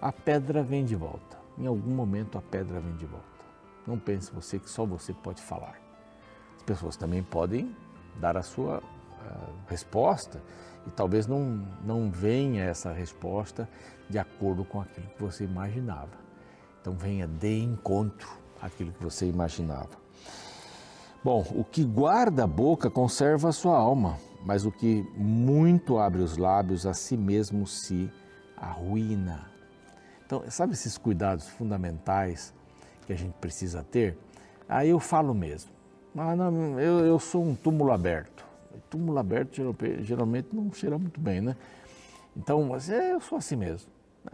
a 0.00 0.12
pedra 0.12 0.62
vem 0.62 0.84
de 0.84 0.94
volta. 0.94 1.38
em 1.58 1.66
algum 1.66 1.90
momento 1.90 2.38
a 2.38 2.42
pedra 2.42 2.80
vem 2.80 2.96
de 2.96 3.04
volta. 3.04 3.26
Não 3.86 3.98
pense 3.98 4.32
você 4.32 4.58
que 4.58 4.70
só 4.70 4.86
você 4.86 5.12
pode 5.12 5.42
falar. 5.42 5.78
As 6.56 6.62
pessoas 6.62 6.96
também 6.96 7.22
podem 7.22 7.74
dar 8.18 8.36
a 8.36 8.42
sua 8.42 8.78
uh, 8.78 9.52
resposta 9.68 10.40
e 10.86 10.90
talvez 10.90 11.26
não, 11.26 11.66
não 11.84 12.10
venha 12.10 12.64
essa 12.64 12.92
resposta 12.92 13.68
de 14.08 14.18
acordo 14.18 14.64
com 14.64 14.80
aquilo 14.80 15.06
que 15.08 15.22
você 15.22 15.44
imaginava. 15.44 16.16
Então 16.80 16.94
venha 16.94 17.26
de 17.26 17.58
encontro 17.58 18.28
àquilo 18.60 18.92
que 18.92 19.02
você 19.02 19.26
imaginava. 19.26 19.99
Bom, 21.22 21.44
o 21.54 21.62
que 21.62 21.84
guarda 21.84 22.44
a 22.44 22.46
boca 22.46 22.88
conserva 22.88 23.50
a 23.50 23.52
sua 23.52 23.76
alma, 23.76 24.16
mas 24.42 24.64
o 24.64 24.72
que 24.72 25.06
muito 25.14 25.98
abre 25.98 26.22
os 26.22 26.38
lábios 26.38 26.86
a 26.86 26.94
si 26.94 27.14
mesmo 27.14 27.66
se 27.66 28.10
arruína. 28.56 29.50
Então, 30.24 30.42
sabe 30.48 30.72
esses 30.72 30.96
cuidados 30.96 31.46
fundamentais 31.46 32.54
que 33.06 33.12
a 33.12 33.16
gente 33.16 33.34
precisa 33.34 33.84
ter? 33.84 34.16
Aí 34.66 34.88
eu 34.88 34.98
falo 34.98 35.34
mesmo. 35.34 35.70
Ah, 36.16 36.34
não, 36.34 36.80
eu, 36.80 37.00
eu 37.00 37.18
sou 37.18 37.44
um 37.44 37.54
túmulo 37.54 37.92
aberto. 37.92 38.42
Túmulo 38.88 39.18
aberto 39.18 39.60
geralmente 40.00 40.48
não 40.54 40.72
cheira 40.72 40.96
muito 40.96 41.20
bem, 41.20 41.42
né? 41.42 41.54
Então, 42.34 42.64
mas 42.64 42.88
é, 42.88 43.12
eu 43.12 43.20
sou 43.20 43.36
assim 43.36 43.56
mesmo. 43.56 43.90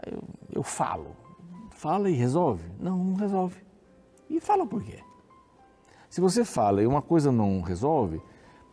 Eu, 0.06 0.22
eu 0.52 0.62
falo. 0.62 1.16
Fala 1.72 2.08
e 2.08 2.14
resolve? 2.14 2.64
Não, 2.78 2.96
não 2.96 3.16
resolve. 3.16 3.56
E 4.30 4.38
fala 4.38 4.64
por 4.64 4.84
quê? 4.84 5.00
Se 6.16 6.20
você 6.22 6.46
fala 6.46 6.82
e 6.82 6.86
uma 6.86 7.02
coisa 7.02 7.30
não 7.30 7.60
resolve, 7.60 8.22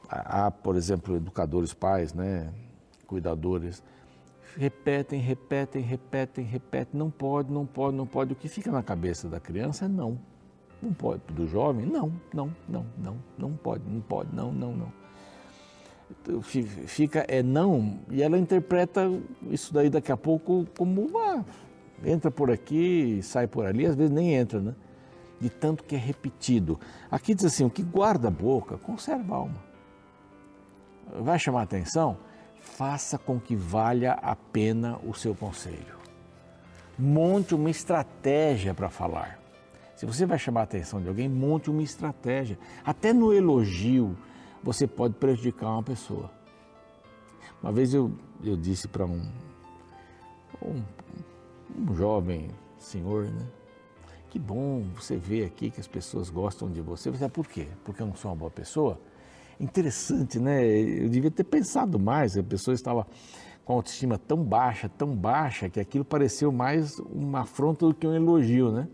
há, 0.07 0.49
por 0.49 0.77
exemplo, 0.77 1.17
educadores, 1.17 1.73
pais, 1.73 2.13
né, 2.13 2.49
cuidadores, 3.05 3.83
repetem, 4.55 5.19
repetem, 5.19 5.81
repetem, 5.81 6.45
repetem, 6.45 6.97
não 6.97 7.11
pode, 7.11 7.51
não 7.51 7.65
pode, 7.65 7.97
não 7.97 8.07
pode. 8.07 8.31
O 8.31 8.35
que 8.37 8.47
fica 8.47 8.71
na 8.71 8.81
cabeça 8.81 9.27
da 9.27 9.41
criança 9.41 9.83
é 9.83 9.87
não. 9.89 10.17
Não 10.81 10.93
pode. 10.93 11.21
Do 11.33 11.45
jovem, 11.45 11.85
não, 11.85 12.13
não, 12.33 12.55
não, 12.65 12.85
não, 12.97 13.17
não 13.37 13.51
pode, 13.57 13.83
não 13.89 13.99
pode, 13.99 14.33
não, 14.33 14.53
não, 14.53 14.73
não. 14.77 14.93
Então, 16.11 16.41
fica 16.41 17.25
é 17.27 17.43
não, 17.43 17.99
e 18.09 18.23
ela 18.23 18.37
interpreta 18.37 19.11
isso 19.51 19.73
daí 19.73 19.89
daqui 19.89 20.13
a 20.13 20.17
pouco 20.17 20.65
como 20.77 21.09
ah, 21.19 21.43
entra 22.05 22.31
por 22.31 22.49
aqui, 22.49 23.19
sai 23.21 23.47
por 23.47 23.65
ali, 23.65 23.85
às 23.85 23.95
vezes 23.97 24.11
nem 24.11 24.33
entra, 24.33 24.61
né? 24.61 24.73
De 25.43 25.49
tanto 25.49 25.83
que 25.83 25.93
é 25.93 25.97
repetido. 25.97 26.79
Aqui 27.11 27.35
diz 27.35 27.45
assim: 27.45 27.65
o 27.65 27.69
que 27.69 27.83
guarda 27.83 28.29
a 28.29 28.31
boca, 28.31 28.77
conserva 28.77 29.35
a 29.35 29.37
alma. 29.37 29.63
Vai 31.19 31.37
chamar 31.37 31.59
a 31.59 31.63
atenção? 31.63 32.17
Faça 32.61 33.17
com 33.17 33.39
que 33.39 33.55
valha 33.55 34.13
a 34.13 34.35
pena 34.35 34.97
o 35.05 35.13
seu 35.13 35.35
conselho. 35.35 35.97
Monte 36.97 37.53
uma 37.53 37.69
estratégia 37.69 38.73
para 38.73 38.89
falar. 38.89 39.37
Se 39.97 40.05
você 40.05 40.25
vai 40.25 40.39
chamar 40.39 40.61
a 40.61 40.63
atenção 40.63 41.01
de 41.01 41.09
alguém, 41.09 41.27
monte 41.27 41.69
uma 41.69 41.83
estratégia. 41.83 42.57
Até 42.85 43.11
no 43.11 43.33
elogio, 43.33 44.17
você 44.63 44.87
pode 44.87 45.15
prejudicar 45.15 45.71
uma 45.71 45.83
pessoa. 45.83 46.31
Uma 47.61 47.71
vez 47.71 47.93
eu, 47.93 48.11
eu 48.41 48.55
disse 48.55 48.87
para 48.87 49.05
um, 49.05 49.21
um, 50.61 50.81
um 51.77 51.93
jovem 51.93 52.49
senhor, 52.77 53.25
né? 53.25 53.45
Que 54.33 54.39
bom 54.39 54.81
você 54.95 55.15
ver 55.15 55.45
aqui 55.45 55.69
que 55.69 55.79
as 55.79 55.85
pessoas 55.85 56.27
gostam 56.27 56.67
de 56.67 56.81
você. 56.81 57.11
Você 57.11 57.29
por 57.29 57.45
quê? 57.45 57.67
Porque 57.85 58.01
eu 58.01 58.07
não 58.07 58.15
sou 58.15 58.31
uma 58.31 58.35
boa 58.35 58.49
pessoa? 58.49 58.99
Interessante, 59.59 60.39
né? 60.39 60.65
Eu 60.65 61.07
devia 61.07 61.29
ter 61.29 61.43
pensado 61.43 61.99
mais. 61.99 62.35
A 62.35 62.41
pessoa 62.41 62.73
estava 62.73 63.05
com 63.63 63.73
a 63.73 63.75
autoestima 63.75 64.17
tão 64.17 64.43
baixa, 64.43 64.89
tão 64.89 65.15
baixa, 65.15 65.69
que 65.69 65.79
aquilo 65.79 66.03
pareceu 66.03 66.51
mais 66.51 66.97
uma 66.97 67.41
afronta 67.41 67.85
do 67.85 67.93
que 67.93 68.07
um 68.07 68.15
elogio, 68.15 68.71
né? 68.71 68.87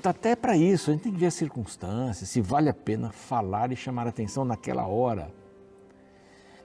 Então, 0.00 0.10
até 0.10 0.34
para 0.34 0.56
isso, 0.56 0.90
a 0.90 0.92
gente 0.92 1.04
tem 1.04 1.12
que 1.12 1.20
ver 1.20 1.26
as 1.26 1.34
circunstâncias, 1.34 2.28
se 2.28 2.40
vale 2.40 2.68
a 2.68 2.74
pena 2.74 3.12
falar 3.12 3.70
e 3.70 3.76
chamar 3.76 4.08
atenção 4.08 4.44
naquela 4.44 4.88
hora. 4.88 5.32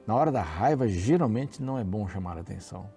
Na 0.07 0.15
hora 0.15 0.31
da 0.31 0.41
raiva, 0.41 0.87
geralmente 0.87 1.61
não 1.61 1.77
é 1.77 1.83
bom 1.83 2.07
chamar 2.07 2.39
atenção. 2.39 2.89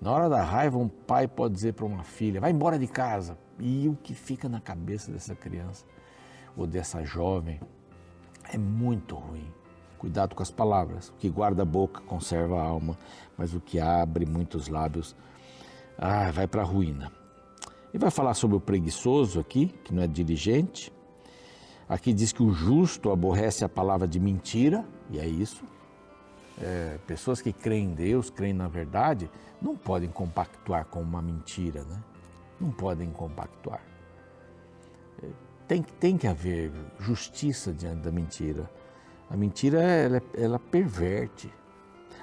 Na 0.00 0.12
hora 0.12 0.28
da 0.28 0.40
raiva, 0.40 0.78
um 0.78 0.86
pai 0.86 1.26
pode 1.26 1.54
dizer 1.54 1.74
para 1.74 1.84
uma 1.84 2.04
filha: 2.04 2.40
vai 2.40 2.52
embora 2.52 2.78
de 2.78 2.86
casa. 2.86 3.36
E 3.58 3.88
o 3.88 3.96
que 3.96 4.14
fica 4.14 4.48
na 4.48 4.60
cabeça 4.60 5.10
dessa 5.10 5.34
criança 5.34 5.84
ou 6.56 6.66
dessa 6.66 7.04
jovem 7.04 7.60
é 8.52 8.58
muito 8.58 9.14
ruim. 9.14 9.46
Cuidado 9.98 10.34
com 10.34 10.42
as 10.42 10.50
palavras. 10.50 11.08
O 11.08 11.14
que 11.14 11.28
guarda 11.28 11.62
a 11.62 11.66
boca 11.66 12.00
conserva 12.02 12.60
a 12.60 12.64
alma, 12.64 12.98
mas 13.36 13.54
o 13.54 13.60
que 13.60 13.80
abre 13.80 14.26
muitos 14.26 14.68
lábios 14.68 15.16
ah, 15.98 16.30
vai 16.30 16.46
para 16.46 16.62
a 16.62 16.64
ruína. 16.64 17.10
E 17.92 17.98
vai 17.98 18.10
falar 18.10 18.34
sobre 18.34 18.56
o 18.56 18.60
preguiçoso 18.60 19.40
aqui, 19.40 19.68
que 19.84 19.94
não 19.94 20.02
é 20.02 20.06
diligente. 20.06 20.92
Aqui 21.88 22.12
diz 22.12 22.32
que 22.32 22.42
o 22.42 22.52
justo 22.52 23.10
aborrece 23.10 23.64
a 23.64 23.68
palavra 23.68 24.06
de 24.06 24.20
mentira, 24.20 24.84
e 25.10 25.18
é 25.18 25.26
isso. 25.26 25.64
É, 26.60 26.98
pessoas 27.06 27.40
que 27.40 27.52
creem 27.52 27.86
em 27.86 27.94
Deus, 27.94 28.28
creem 28.28 28.52
na 28.52 28.68
verdade, 28.68 29.30
não 29.62 29.76
podem 29.76 30.10
compactuar 30.10 30.86
com 30.86 31.00
uma 31.00 31.22
mentira, 31.22 31.84
né? 31.84 32.02
Não 32.60 32.70
podem 32.70 33.10
compactuar. 33.10 33.82
É, 35.22 35.26
tem, 35.68 35.82
tem 35.82 36.16
que 36.16 36.26
haver 36.26 36.72
justiça 36.98 37.72
diante 37.72 38.02
da 38.02 38.10
mentira. 38.10 38.70
A 39.30 39.36
mentira, 39.36 39.82
ela, 39.82 40.22
ela 40.34 40.58
perverte. 40.58 41.52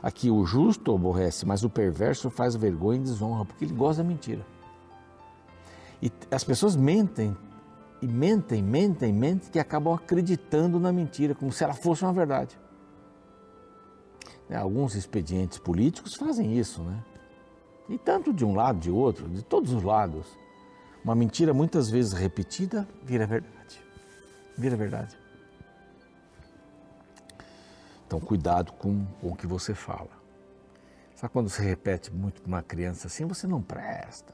Aqui 0.01 0.29
o 0.29 0.45
justo 0.45 0.93
aborrece, 0.93 1.45
mas 1.45 1.63
o 1.63 1.69
perverso 1.69 2.29
faz 2.29 2.55
vergonha 2.55 2.99
e 2.99 3.03
desonra, 3.03 3.45
porque 3.45 3.65
ele 3.65 3.73
gosta 3.73 4.03
da 4.03 4.09
mentira. 4.09 4.45
E 6.01 6.11
as 6.29 6.43
pessoas 6.43 6.75
mentem, 6.75 7.35
e 8.01 8.07
mentem, 8.07 8.61
mentem, 8.61 9.13
mentem, 9.13 9.49
que 9.49 9.59
acabam 9.59 9.93
acreditando 9.93 10.79
na 10.79 10.91
mentira, 10.91 11.33
como 11.33 11.51
se 11.51 11.63
ela 11.63 11.73
fosse 11.73 12.03
uma 12.03 12.11
verdade. 12.11 12.59
Alguns 14.53 14.93
expedientes 14.95 15.57
políticos 15.57 16.15
fazem 16.15 16.57
isso, 16.57 16.83
né? 16.83 17.03
E 17.89 17.97
tanto 17.97 18.33
de 18.33 18.45
um 18.45 18.55
lado, 18.55 18.79
de 18.79 18.89
outro, 18.89 19.27
de 19.27 19.43
todos 19.43 19.73
os 19.73 19.83
lados. 19.83 20.25
Uma 21.03 21.15
mentira 21.15 21.53
muitas 21.53 21.89
vezes 21.89 22.13
repetida 22.13 22.87
vira 23.03 23.27
verdade. 23.27 23.81
Vira 24.57 24.75
verdade. 24.75 25.17
Então, 28.07 28.19
cuidado 28.19 28.71
com, 28.73 29.05
o 29.21 29.35
que 29.35 29.47
você 29.47 29.73
fala. 29.73 30.09
Sabe 31.15 31.33
quando 31.33 31.49
você 31.49 31.63
repete 31.63 32.13
muito 32.13 32.41
para 32.41 32.47
uma 32.47 32.61
criança 32.61 33.07
assim, 33.07 33.25
você 33.25 33.47
não 33.47 33.61
presta. 33.61 34.33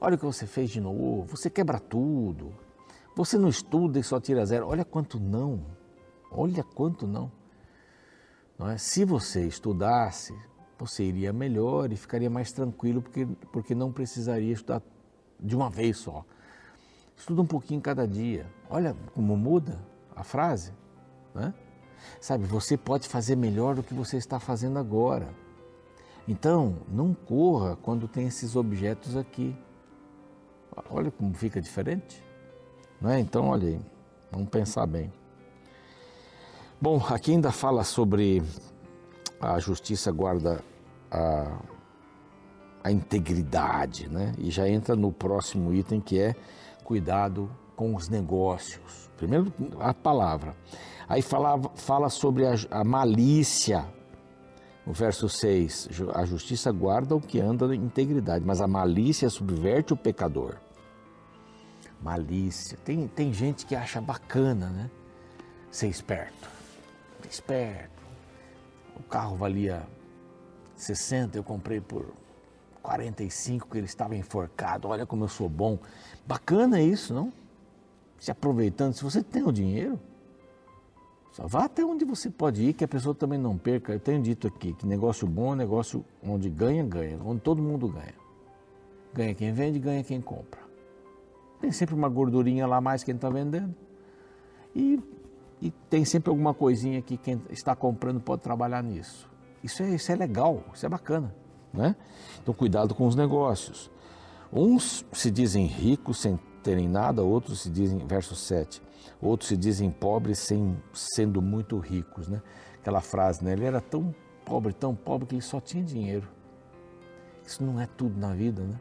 Olha 0.00 0.16
o 0.16 0.18
que 0.18 0.24
você 0.24 0.46
fez 0.46 0.70
de 0.70 0.80
novo, 0.80 1.36
você 1.36 1.48
quebra 1.48 1.78
tudo. 1.78 2.52
Você 3.14 3.38
não 3.38 3.48
estuda 3.48 3.98
e 3.98 4.02
só 4.02 4.18
tira 4.18 4.44
zero. 4.44 4.66
Olha 4.66 4.84
quanto 4.84 5.20
não. 5.20 5.64
Olha 6.30 6.64
quanto 6.64 7.06
não. 7.06 7.30
não 8.58 8.70
é? 8.70 8.78
Se 8.78 9.04
você 9.04 9.46
estudasse, 9.46 10.34
você 10.86 11.04
iria 11.04 11.32
melhor 11.32 11.92
e 11.92 11.96
ficaria 11.96 12.28
mais 12.28 12.50
tranquilo 12.52 13.00
porque, 13.00 13.26
porque 13.52 13.74
não 13.74 13.92
precisaria 13.92 14.52
estudar 14.52 14.82
de 15.38 15.54
uma 15.54 15.70
vez 15.70 15.98
só. 15.98 16.24
Estuda 17.16 17.40
um 17.42 17.46
pouquinho 17.46 17.80
cada 17.80 18.06
dia. 18.06 18.46
Olha 18.68 18.96
como 19.14 19.36
muda 19.36 19.78
a 20.14 20.24
frase. 20.24 20.72
Né? 21.34 21.54
Sabe, 22.20 22.44
você 22.44 22.76
pode 22.76 23.08
fazer 23.08 23.36
melhor 23.36 23.76
do 23.76 23.82
que 23.82 23.94
você 23.94 24.16
está 24.16 24.40
fazendo 24.40 24.78
agora. 24.78 25.28
Então, 26.26 26.78
não 26.88 27.14
corra 27.14 27.76
quando 27.76 28.08
tem 28.08 28.26
esses 28.26 28.56
objetos 28.56 29.16
aqui. 29.16 29.56
Olha 30.90 31.10
como 31.10 31.32
fica 31.34 31.60
diferente. 31.60 32.22
É? 33.04 33.18
Então, 33.18 33.48
olha 33.48 33.68
aí, 33.68 33.80
vamos 34.30 34.48
pensar 34.48 34.86
bem. 34.86 35.12
Bom, 36.80 37.04
aqui 37.08 37.32
ainda 37.32 37.52
fala 37.52 37.84
sobre 37.84 38.42
a 39.40 39.58
justiça 39.58 40.10
guarda 40.10 40.62
a, 41.12 41.58
a 42.82 42.90
integridade, 42.90 44.08
né? 44.08 44.32
E 44.38 44.50
já 44.50 44.66
entra 44.68 44.96
no 44.96 45.12
próximo 45.12 45.72
item 45.72 46.00
que 46.00 46.18
é 46.18 46.34
cuidado 46.82 47.50
com 47.76 47.94
os 47.94 48.08
negócios. 48.08 49.10
Primeiro 49.16 49.52
a 49.78 49.92
palavra. 49.92 50.56
Aí 51.08 51.20
fala, 51.20 51.60
fala 51.74 52.08
sobre 52.08 52.46
a, 52.46 52.54
a 52.70 52.82
malícia. 52.82 53.84
No 54.86 54.92
verso 54.92 55.28
6, 55.28 55.90
a 56.12 56.24
justiça 56.24 56.72
guarda 56.72 57.14
o 57.14 57.20
que 57.20 57.38
anda 57.38 57.72
em 57.72 57.84
integridade, 57.84 58.44
mas 58.44 58.60
a 58.60 58.66
malícia 58.66 59.30
subverte 59.30 59.92
o 59.92 59.96
pecador. 59.96 60.56
Malícia. 62.00 62.76
Tem, 62.84 63.06
tem 63.06 63.32
gente 63.32 63.64
que 63.64 63.76
acha 63.76 64.00
bacana, 64.00 64.70
né? 64.70 64.90
Ser 65.70 65.86
esperto. 65.86 66.50
Esperto. 67.30 68.02
O 68.96 69.02
carro 69.04 69.36
valia 69.36 69.86
60 70.82 71.38
eu 71.38 71.44
comprei 71.44 71.80
por 71.80 72.12
45 72.82 73.68
que 73.68 73.78
ele 73.78 73.86
estava 73.86 74.16
enforcado. 74.16 74.88
Olha 74.88 75.06
como 75.06 75.24
eu 75.24 75.28
sou 75.28 75.48
bom. 75.48 75.78
Bacana 76.26 76.80
isso, 76.80 77.14
não? 77.14 77.32
Se 78.18 78.30
aproveitando, 78.30 78.92
se 78.94 79.02
você 79.02 79.22
tem 79.22 79.42
o 79.42 79.52
dinheiro, 79.52 79.98
só 81.32 81.46
vá 81.46 81.64
até 81.64 81.84
onde 81.84 82.04
você 82.04 82.28
pode 82.28 82.62
ir, 82.62 82.72
que 82.72 82.84
a 82.84 82.88
pessoa 82.88 83.14
também 83.14 83.38
não 83.38 83.56
perca. 83.56 83.92
Eu 83.92 84.00
tenho 84.00 84.20
dito 84.20 84.46
aqui 84.46 84.74
que 84.74 84.86
negócio 84.86 85.26
bom 85.26 85.52
é 85.52 85.56
negócio 85.56 86.04
onde 86.22 86.50
ganha, 86.50 86.84
ganha, 86.84 87.18
onde 87.24 87.40
todo 87.40 87.62
mundo 87.62 87.88
ganha. 87.88 88.14
Ganha 89.14 89.34
quem 89.34 89.52
vende, 89.52 89.78
ganha 89.78 90.02
quem 90.02 90.20
compra. 90.20 90.60
Tem 91.60 91.70
sempre 91.70 91.94
uma 91.94 92.08
gordurinha 92.08 92.66
lá 92.66 92.80
mais 92.80 93.04
quem 93.04 93.14
está 93.14 93.30
vendendo. 93.30 93.74
E, 94.74 95.00
e 95.60 95.70
tem 95.88 96.04
sempre 96.04 96.30
alguma 96.30 96.52
coisinha 96.52 97.00
que 97.00 97.16
quem 97.16 97.40
está 97.50 97.74
comprando 97.76 98.20
pode 98.20 98.42
trabalhar 98.42 98.82
nisso. 98.82 99.31
Isso 99.62 99.82
é, 99.82 99.90
isso 99.90 100.10
é 100.10 100.16
legal, 100.16 100.64
isso 100.74 100.84
é 100.84 100.88
bacana. 100.88 101.34
Né? 101.72 101.96
Então, 102.42 102.52
cuidado 102.52 102.94
com 102.94 103.06
os 103.06 103.14
negócios. 103.14 103.90
Uns 104.52 105.04
se 105.12 105.30
dizem 105.30 105.66
ricos 105.66 106.20
sem 106.20 106.38
terem 106.62 106.88
nada, 106.88 107.22
outros 107.22 107.62
se 107.62 107.70
dizem, 107.70 108.06
verso 108.06 108.36
7, 108.36 108.82
outros 109.20 109.48
se 109.48 109.56
dizem 109.56 109.90
pobres 109.90 110.38
sem, 110.38 110.76
sendo 110.92 111.40
muito 111.40 111.78
ricos. 111.78 112.28
Né? 112.28 112.42
Aquela 112.80 113.00
frase, 113.00 113.44
né? 113.44 113.52
ele 113.52 113.64
era 113.64 113.80
tão 113.80 114.14
pobre, 114.44 114.72
tão 114.72 114.94
pobre 114.94 115.26
que 115.26 115.34
ele 115.34 115.42
só 115.42 115.60
tinha 115.60 115.82
dinheiro. 115.82 116.28
Isso 117.44 117.64
não 117.64 117.80
é 117.80 117.86
tudo 117.86 118.18
na 118.18 118.32
vida, 118.32 118.62
né? 118.62 118.78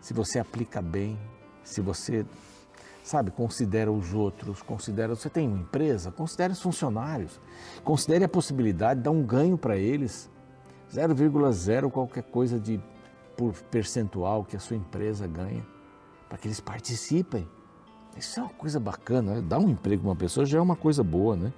Se 0.00 0.14
você 0.14 0.38
aplica 0.38 0.80
bem, 0.80 1.18
se 1.62 1.80
você, 1.80 2.24
sabe, 3.08 3.30
considera 3.30 3.90
os 3.90 4.12
outros, 4.12 4.60
considera, 4.60 5.14
você 5.14 5.30
tem 5.30 5.48
uma 5.48 5.58
empresa, 5.58 6.10
considere 6.10 6.52
os 6.52 6.60
funcionários, 6.60 7.40
considere 7.82 8.24
a 8.24 8.28
possibilidade 8.28 9.00
de 9.00 9.04
dar 9.04 9.10
um 9.10 9.22
ganho 9.22 9.56
para 9.56 9.78
eles, 9.78 10.30
0,0 10.92 11.90
qualquer 11.90 12.22
coisa 12.24 12.60
de 12.60 12.78
por 13.34 13.54
percentual 13.70 14.44
que 14.44 14.56
a 14.56 14.60
sua 14.60 14.76
empresa 14.76 15.26
ganha, 15.26 15.66
para 16.28 16.36
que 16.36 16.48
eles 16.48 16.60
participem. 16.60 17.48
Isso 18.14 18.40
é 18.40 18.42
uma 18.42 18.52
coisa 18.52 18.78
bacana, 18.78 19.36
né? 19.36 19.40
dar 19.40 19.58
um 19.58 19.70
emprego 19.70 20.02
para 20.02 20.10
uma 20.10 20.16
pessoa 20.16 20.44
já 20.44 20.58
é 20.58 20.60
uma 20.60 20.76
coisa 20.76 21.02
boa, 21.02 21.34
né? 21.34 21.52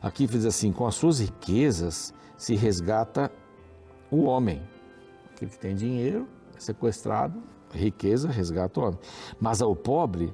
Aqui 0.00 0.26
diz 0.26 0.46
assim: 0.46 0.72
com 0.72 0.86
as 0.86 0.94
suas 0.94 1.18
riquezas 1.18 2.14
se 2.36 2.54
resgata 2.54 3.30
o 4.10 4.22
homem. 4.22 4.62
Aquele 5.34 5.50
que 5.50 5.58
tem 5.58 5.74
dinheiro 5.74 6.28
é 6.56 6.60
sequestrado, 6.60 7.42
riqueza 7.72 8.28
resgata 8.30 8.80
o 8.80 8.84
homem. 8.84 8.98
Mas 9.40 9.60
ao 9.60 9.74
pobre 9.74 10.32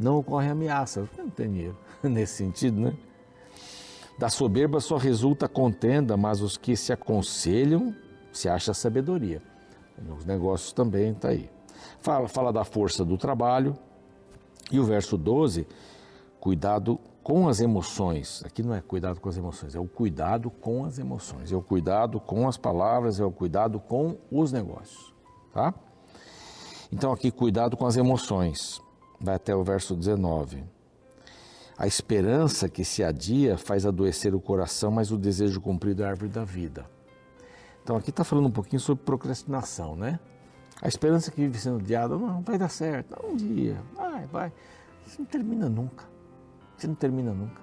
não 0.00 0.16
ocorre 0.16 0.48
ameaça, 0.48 1.06
não 1.16 1.28
tem 1.28 1.48
dinheiro. 1.48 1.76
Nesse 2.02 2.34
sentido, 2.34 2.80
né? 2.80 2.94
Da 4.18 4.28
soberba 4.28 4.80
só 4.80 4.96
resulta 4.96 5.48
contenda, 5.48 6.16
mas 6.16 6.40
os 6.40 6.56
que 6.56 6.74
se 6.76 6.92
aconselham 6.92 7.94
se 8.32 8.48
acha 8.48 8.72
sabedoria. 8.74 9.42
Nos 9.98 10.24
negócios 10.24 10.72
também 10.72 11.12
está 11.12 11.28
aí. 11.28 11.50
Fala, 12.00 12.28
fala 12.28 12.52
da 12.52 12.64
força 12.64 13.04
do 13.04 13.18
trabalho. 13.18 13.76
E 14.72 14.78
o 14.78 14.84
verso 14.84 15.16
12, 15.16 15.66
cuidado 16.38 16.98
com 17.22 17.48
as 17.48 17.60
emoções. 17.60 18.42
Aqui 18.44 18.62
não 18.62 18.74
é 18.74 18.80
cuidado 18.80 19.20
com 19.20 19.28
as 19.28 19.36
emoções, 19.36 19.74
é 19.74 19.80
o 19.80 19.86
cuidado 19.86 20.50
com 20.50 20.84
as 20.84 20.98
emoções, 20.98 21.52
é 21.52 21.56
o 21.56 21.62
cuidado 21.62 22.20
com 22.20 22.48
as 22.48 22.56
palavras, 22.56 23.20
é 23.20 23.24
o 23.24 23.30
cuidado 23.30 23.80
com 23.80 24.16
os 24.30 24.52
negócios, 24.52 25.12
tá? 25.52 25.74
Então 26.90 27.12
aqui 27.12 27.30
cuidado 27.30 27.76
com 27.76 27.86
as 27.86 27.96
emoções. 27.96 28.80
Vai 29.20 29.34
até 29.34 29.54
o 29.54 29.62
verso 29.62 29.94
19. 29.94 30.64
A 31.76 31.86
esperança 31.86 32.68
que 32.68 32.84
se 32.84 33.04
adia 33.04 33.58
faz 33.58 33.84
adoecer 33.84 34.34
o 34.34 34.40
coração, 34.40 34.90
mas 34.90 35.10
o 35.10 35.18
desejo 35.18 35.60
cumprido 35.60 36.02
é 36.02 36.06
a 36.06 36.10
árvore 36.10 36.30
da 36.30 36.44
vida. 36.44 36.86
Então 37.82 37.96
aqui 37.96 38.10
está 38.10 38.24
falando 38.24 38.46
um 38.46 38.50
pouquinho 38.50 38.80
sobre 38.80 39.04
procrastinação, 39.04 39.96
né? 39.96 40.18
A 40.80 40.88
esperança 40.88 41.30
que 41.30 41.40
vive 41.40 41.58
sendo 41.58 41.78
adiada, 41.78 42.16
não, 42.16 42.40
vai 42.40 42.56
dar 42.56 42.70
certo, 42.70 43.14
um 43.26 43.36
dia, 43.36 43.76
vai, 43.94 44.26
vai. 44.26 44.52
Isso 45.06 45.18
não 45.18 45.26
termina 45.26 45.68
nunca. 45.68 46.04
Você 46.76 46.86
não 46.86 46.94
termina 46.94 47.32
nunca. 47.32 47.60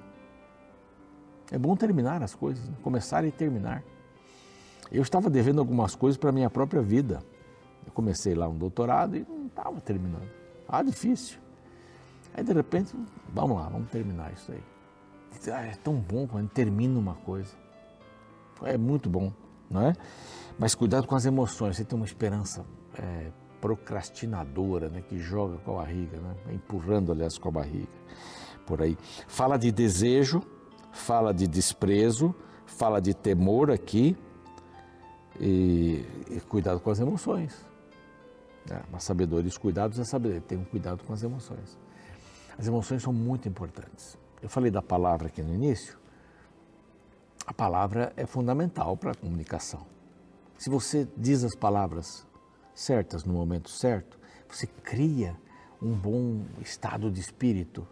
É 1.51 1.57
bom 1.57 1.75
terminar 1.75 2.21
as 2.21 2.35
coisas, 2.35 2.67
né? 2.67 2.75
começar 2.83 3.25
e 3.25 3.31
terminar. 3.31 3.83
Eu 4.91 5.01
estava 5.01 5.29
devendo 5.29 5.59
algumas 5.59 5.95
coisas 5.95 6.17
para 6.17 6.29
a 6.29 6.33
minha 6.33 6.49
própria 6.49 6.81
vida. 6.81 7.23
Eu 7.85 7.91
comecei 7.91 8.35
lá 8.35 8.47
um 8.47 8.57
doutorado 8.57 9.15
e 9.15 9.25
não 9.27 9.47
estava 9.47 9.81
terminando. 9.81 10.29
Ah, 10.67 10.83
difícil. 10.83 11.39
Aí 12.33 12.43
de 12.43 12.53
repente, 12.53 12.93
vamos 13.33 13.57
lá, 13.57 13.69
vamos 13.69 13.89
terminar 13.89 14.31
isso 14.33 14.51
aí. 14.51 14.63
Ah, 15.53 15.65
é 15.65 15.75
tão 15.75 15.95
bom 15.95 16.27
quando 16.27 16.49
termina 16.49 16.97
uma 16.97 17.15
coisa. 17.15 17.55
É 18.63 18.77
muito 18.77 19.09
bom, 19.09 19.31
não 19.69 19.81
é? 19.81 19.93
Mas 20.57 20.73
cuidado 20.73 21.07
com 21.07 21.15
as 21.15 21.25
emoções. 21.25 21.77
Você 21.77 21.85
tem 21.85 21.95
uma 21.95 22.05
esperança 22.05 22.65
é, 22.97 23.31
procrastinadora, 23.61 24.89
né, 24.89 25.01
que 25.01 25.17
joga 25.19 25.57
com 25.57 25.73
a 25.73 25.83
barriga, 25.83 26.19
né, 26.19 26.35
empurrando, 26.51 27.11
aliás, 27.11 27.37
com 27.37 27.49
a 27.49 27.51
barriga 27.51 27.87
por 28.67 28.81
aí. 28.81 28.97
Fala 29.27 29.57
de 29.57 29.71
desejo, 29.71 30.43
fala 30.91 31.33
de 31.33 31.47
desprezo, 31.47 32.35
fala 32.65 32.99
de 32.99 33.13
temor 33.13 33.71
aqui 33.71 34.15
e, 35.39 36.05
e 36.29 36.41
cuidado 36.41 36.79
com 36.81 36.91
as 36.91 36.99
emoções. 36.99 37.65
É, 38.69 38.81
mas 38.91 39.03
sabedoria, 39.03 39.47
os 39.47 39.57
cuidados 39.57 39.97
é 39.97 40.03
sabedoria, 40.03 40.41
tem 40.41 40.57
um 40.57 40.65
cuidado 40.65 41.03
com 41.05 41.13
as 41.13 41.23
emoções. 41.23 41.77
As 42.57 42.67
emoções 42.67 43.03
são 43.03 43.13
muito 43.13 43.47
importantes. 43.47 44.17
Eu 44.41 44.49
falei 44.49 44.71
da 44.71 44.81
palavra 44.81 45.27
aqui 45.27 45.41
no 45.41 45.53
início. 45.53 45.97
A 47.45 47.53
palavra 47.53 48.11
é 48.17 48.25
fundamental 48.25 48.97
para 48.97 49.11
a 49.11 49.15
comunicação. 49.15 49.85
Se 50.57 50.69
você 50.69 51.07
diz 51.15 51.43
as 51.43 51.55
palavras 51.55 52.25
certas 52.73 53.23
no 53.23 53.33
momento 53.33 53.69
certo, 53.69 54.19
você 54.49 54.65
cria 54.67 55.35
um 55.81 55.93
bom 55.93 56.45
estado 56.59 57.11
de 57.11 57.19
espírito 57.19 57.87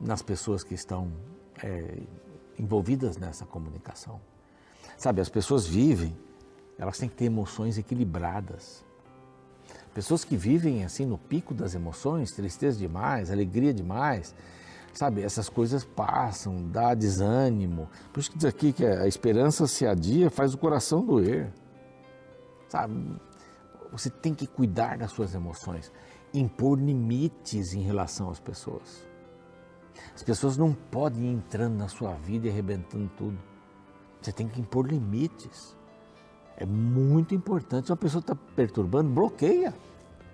nas 0.00 0.22
pessoas 0.22 0.62
que 0.62 0.74
estão 0.74 1.12
é, 1.62 1.98
envolvidas 2.58 3.16
nessa 3.16 3.44
comunicação. 3.44 4.20
Sabe, 4.96 5.20
as 5.20 5.28
pessoas 5.28 5.66
vivem, 5.66 6.16
elas 6.78 6.98
têm 6.98 7.08
que 7.08 7.16
ter 7.16 7.24
emoções 7.26 7.78
equilibradas. 7.78 8.84
Pessoas 9.94 10.24
que 10.24 10.36
vivem 10.36 10.84
assim 10.84 11.04
no 11.04 11.18
pico 11.18 11.52
das 11.52 11.74
emoções, 11.74 12.32
tristeza 12.32 12.78
demais, 12.78 13.30
alegria 13.30 13.74
demais, 13.74 14.34
sabe, 14.94 15.22
essas 15.22 15.48
coisas 15.48 15.84
passam, 15.84 16.68
dá 16.70 16.94
desânimo. 16.94 17.88
Por 18.12 18.20
isso 18.20 18.30
que 18.30 18.38
diz 18.38 18.46
aqui 18.46 18.72
que 18.72 18.84
a 18.84 19.06
esperança 19.06 19.66
se 19.66 19.86
adia, 19.86 20.30
faz 20.30 20.54
o 20.54 20.58
coração 20.58 21.04
doer. 21.04 21.52
Sabe, 22.68 22.94
você 23.90 24.08
tem 24.08 24.34
que 24.34 24.46
cuidar 24.46 24.96
das 24.96 25.12
suas 25.12 25.34
emoções, 25.34 25.92
impor 26.32 26.78
limites 26.78 27.74
em 27.74 27.82
relação 27.82 28.30
às 28.30 28.40
pessoas. 28.40 29.06
As 30.14 30.22
pessoas 30.22 30.56
não 30.56 30.72
podem 30.72 31.24
ir 31.24 31.34
entrando 31.34 31.76
na 31.76 31.88
sua 31.88 32.14
vida 32.14 32.46
e 32.46 32.50
arrebentando 32.50 33.10
tudo. 33.16 33.38
Você 34.20 34.32
tem 34.32 34.48
que 34.48 34.60
impor 34.60 34.86
limites. 34.86 35.76
É 36.56 36.66
muito 36.66 37.34
importante. 37.34 37.86
Se 37.86 37.92
uma 37.92 37.96
pessoa 37.96 38.20
está 38.20 38.34
perturbando, 38.34 39.10
bloqueia. 39.10 39.74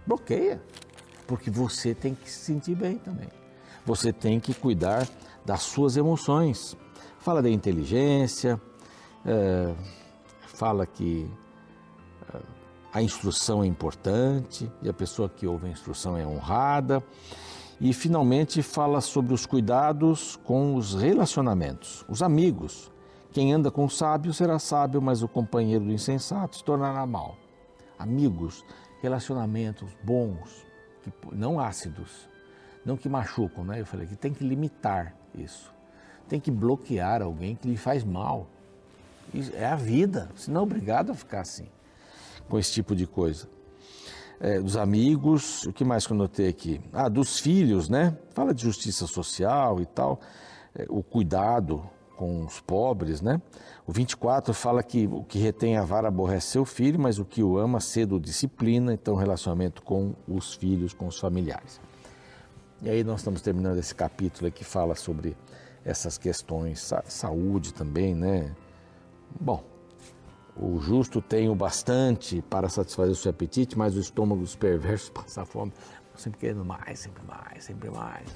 Bloqueia. 0.07 0.63
Porque 1.27 1.51
você 1.51 1.95
tem 1.95 2.15
que 2.15 2.31
se 2.31 2.41
sentir 2.41 2.75
bem 2.75 2.99
também. 2.99 3.29
Você 3.85 4.13
tem 4.13 4.41
que 4.41 4.55
cuidar 4.55 5.09
das 5.45 5.63
suas 5.63 5.97
emoções. 5.97 6.77
Fala 7.19 7.43
da 7.43 7.51
inteligência, 7.51 8.61
é, 9.25 9.75
fala 10.47 10.87
que 10.87 11.31
é, 12.33 12.39
a 12.93 13.03
instrução 13.03 13.63
é 13.63 13.67
importante 13.67 14.71
e 14.83 14.89
a 14.89 14.93
pessoa 14.93 15.29
que 15.29 15.47
ouve 15.47 15.67
a 15.67 15.71
instrução 15.71 16.17
é 16.17 16.27
honrada. 16.27 17.03
E 17.81 17.93
finalmente 17.93 18.61
fala 18.61 19.01
sobre 19.01 19.33
os 19.33 19.47
cuidados 19.47 20.39
com 20.45 20.75
os 20.75 20.95
relacionamentos, 20.95 22.05
os 22.09 22.23
amigos. 22.23 22.91
Quem 23.33 23.53
anda 23.53 23.71
com 23.71 23.85
o 23.85 23.91
sábio 23.91 24.33
será 24.33 24.59
sábio, 24.59 25.01
mas 25.03 25.23
o 25.23 25.29
companheiro 25.29 25.85
do 25.85 25.93
insensato 25.93 26.57
se 26.57 26.65
tornará 26.65 27.05
mal. 27.07 27.37
Amigos, 27.99 28.65
relacionamentos 29.03 29.91
bons, 30.03 30.65
que, 31.03 31.13
não 31.33 31.61
ácidos, 31.61 32.29
não 32.85 32.97
que 32.97 33.09
machucam, 33.09 33.65
né? 33.65 33.81
Eu 33.81 33.87
falei 33.87 34.07
que 34.07 34.17
tem 34.17 34.33
que 34.33 34.45
limitar 34.45 35.15
isso. 35.35 35.73
Tem 36.29 36.41
que 36.41 36.51
bloquear 36.51 37.23
alguém 37.23 37.55
que 37.55 37.69
lhe 37.69 37.77
faz 37.77 38.05
mal. 38.05 38.49
Isso 39.33 39.53
é 39.55 39.67
a 39.67 39.77
vida, 39.77 40.31
senão 40.37 40.63
é 40.63 40.65
obrigado 40.65 41.13
a 41.13 41.15
ficar 41.15 41.41
assim, 41.41 41.69
com 42.49 42.59
esse 42.59 42.73
tipo 42.73 42.97
de 42.97 43.07
coisa 43.07 43.49
é, 44.41 44.61
dos 44.61 44.77
amigos, 44.77 45.65
o 45.67 45.73
que 45.73 45.85
mais 45.85 46.07
que 46.07 46.13
eu 46.13 46.17
notei 46.17 46.49
aqui? 46.49 46.81
Ah, 46.93 47.09
dos 47.09 47.39
filhos, 47.39 47.89
né? 47.89 48.17
Fala 48.31 48.55
de 48.55 48.63
justiça 48.63 49.07
social 49.07 49.81
e 49.81 49.87
tal, 49.87 50.21
é, 50.75 50.87
o 50.89 51.03
cuidado 51.03 51.89
com 52.19 52.45
os 52.45 52.59
pobres, 52.59 53.23
né? 53.23 53.41
O 53.87 53.93
24 53.93 54.53
fala 54.53 54.83
que 54.83 55.07
o 55.07 55.23
que 55.23 55.39
retém 55.39 55.77
a 55.77 55.85
vara 55.85 56.09
aborrece 56.09 56.49
seu 56.49 56.65
filho, 56.65 56.99
mas 56.99 57.21
o 57.21 57.25
que 57.25 57.45
o 57.45 57.57
ama 57.57 57.79
cedo 57.79 58.19
disciplina, 58.19 58.93
então 58.93 59.15
relacionamento 59.15 59.83
com 59.83 60.15
os 60.27 60.53
filhos, 60.55 60.93
com 60.93 61.07
os 61.07 61.19
familiares. 61.21 61.81
E 62.83 62.91
aí 62.91 63.05
nós 63.05 63.21
estamos 63.21 63.41
terminando 63.41 63.79
esse 63.79 63.95
capítulo 63.95 64.51
que 64.51 64.65
fala 64.65 64.97
sobre 64.97 65.37
essas 65.85 66.19
questões, 66.19 66.93
saúde 67.07 67.73
também, 67.73 68.17
né? 68.17 68.53
Bom, 69.41 69.63
o 70.57 70.81
justo 70.81 71.23
tem 71.23 71.49
o 71.49 71.55
bastante 71.55 72.43
para 72.43 72.69
satisfazer 72.69 73.13
o 73.13 73.17
seu 73.17 73.31
apetite, 73.31 73.79
mas 73.79 73.97
o 73.97 74.01
estômago 74.01 74.41
dos 74.41 74.57
perversos 74.57 75.11
passa 75.15 75.45
fome, 75.45 75.73
sempre 76.17 76.41
querendo 76.41 76.65
mais, 76.65 76.99
sempre 76.99 77.23
mais, 77.25 77.63
sempre 77.63 77.91
mais. 77.91 78.29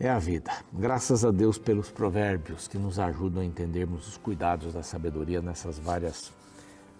É 0.00 0.08
a 0.08 0.18
vida. 0.20 0.52
Graças 0.72 1.24
a 1.24 1.32
Deus 1.32 1.58
pelos 1.58 1.90
provérbios 1.90 2.68
que 2.68 2.78
nos 2.78 3.00
ajudam 3.00 3.42
a 3.42 3.44
entendermos 3.44 4.06
os 4.06 4.16
cuidados 4.16 4.72
da 4.72 4.80
sabedoria 4.80 5.42
nessas 5.42 5.76
várias 5.76 6.32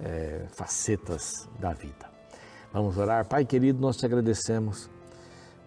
é, 0.00 0.46
facetas 0.50 1.48
da 1.60 1.72
vida. 1.72 2.10
Vamos 2.72 2.98
orar. 2.98 3.24
Pai 3.28 3.44
querido, 3.44 3.80
nós 3.80 3.96
te 3.96 4.04
agradecemos 4.04 4.90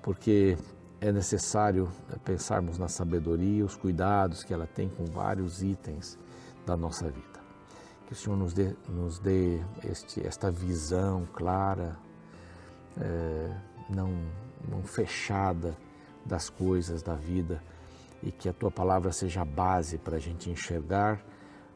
porque 0.01 0.57
é 0.99 1.09
necessário 1.09 1.89
pensarmos 2.25 2.77
na 2.77 2.89
sabedoria, 2.89 3.63
os 3.63 3.77
cuidados 3.77 4.43
que 4.43 4.53
ela 4.53 4.67
tem 4.67 4.89
com 4.89 5.05
vários 5.05 5.63
itens 5.63 6.19
da 6.65 6.75
nossa 6.75 7.05
vida. 7.05 7.39
Que 8.07 8.11
o 8.11 8.15
Senhor 8.15 8.35
nos 8.35 8.53
dê, 8.53 8.75
nos 8.89 9.19
dê 9.19 9.61
este, 9.85 10.27
esta 10.27 10.51
visão 10.51 11.25
clara, 11.33 11.95
é, 12.99 13.55
não, 13.89 14.11
não 14.69 14.83
fechada 14.83 15.77
das 16.25 16.49
coisas 16.49 17.01
da 17.01 17.15
vida 17.15 17.61
e 18.23 18.31
que 18.31 18.47
a 18.47 18.53
tua 18.53 18.71
palavra 18.71 19.11
seja 19.11 19.41
a 19.41 19.45
base 19.45 19.97
para 19.97 20.17
a 20.17 20.19
gente 20.19 20.49
enxergar 20.49 21.23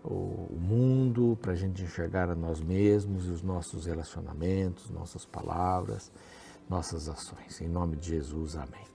o 0.04 0.56
mundo, 0.60 1.38
para 1.42 1.54
a 1.54 1.56
gente 1.56 1.82
enxergar 1.82 2.30
a 2.30 2.36
nós 2.36 2.62
mesmos 2.62 3.26
e 3.26 3.30
os 3.30 3.42
nossos 3.42 3.88
relacionamentos, 3.88 4.90
nossas 4.90 5.26
palavras, 5.26 6.12
nossas 6.70 7.10
ações. 7.10 7.60
Em 7.60 7.68
nome 7.68 7.96
de 7.98 8.10
Jesus, 8.10 8.56
amém. 8.56 8.86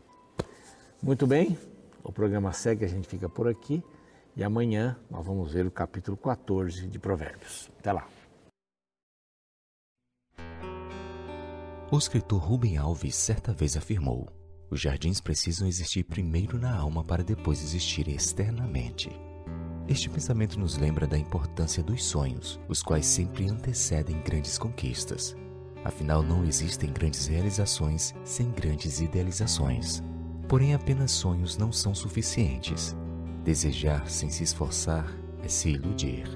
Muito 1.02 1.26
bem, 1.26 1.58
o 2.04 2.12
programa 2.12 2.52
segue, 2.52 2.84
a 2.84 2.88
gente 2.88 3.08
fica 3.08 3.28
por 3.28 3.48
aqui 3.48 3.82
e 4.36 4.44
amanhã 4.44 4.96
nós 5.10 5.26
vamos 5.26 5.52
ver 5.52 5.66
o 5.66 5.70
capítulo 5.70 6.16
14 6.16 6.86
de 6.86 6.98
Provérbios. 6.98 7.70
Até 7.78 7.92
lá. 7.92 8.06
O 11.90 11.98
escritor 11.98 12.40
Rubem 12.40 12.76
Alves 12.76 13.16
certa 13.16 13.52
vez 13.52 13.76
afirmou: 13.76 14.28
Os 14.70 14.80
jardins 14.80 15.20
precisam 15.20 15.66
existir 15.66 16.04
primeiro 16.04 16.56
na 16.56 16.72
alma 16.72 17.02
para 17.02 17.24
depois 17.24 17.60
existirem 17.60 18.14
externamente. 18.14 19.10
Este 19.88 20.08
pensamento 20.08 20.60
nos 20.60 20.78
lembra 20.78 21.08
da 21.08 21.18
importância 21.18 21.82
dos 21.82 22.04
sonhos, 22.04 22.60
os 22.68 22.80
quais 22.80 23.04
sempre 23.04 23.48
antecedem 23.48 24.22
grandes 24.22 24.56
conquistas. 24.56 25.36
Afinal, 25.84 26.22
não 26.22 26.44
existem 26.44 26.92
grandes 26.92 27.26
realizações 27.26 28.14
sem 28.24 28.48
grandes 28.52 29.00
idealizações. 29.00 30.00
Porém, 30.46 30.72
apenas 30.72 31.10
sonhos 31.10 31.56
não 31.56 31.72
são 31.72 31.92
suficientes. 31.92 32.96
Desejar 33.42 34.08
sem 34.08 34.30
se 34.30 34.44
esforçar 34.44 35.12
é 35.42 35.48
se 35.48 35.70
iludir. 35.70 36.28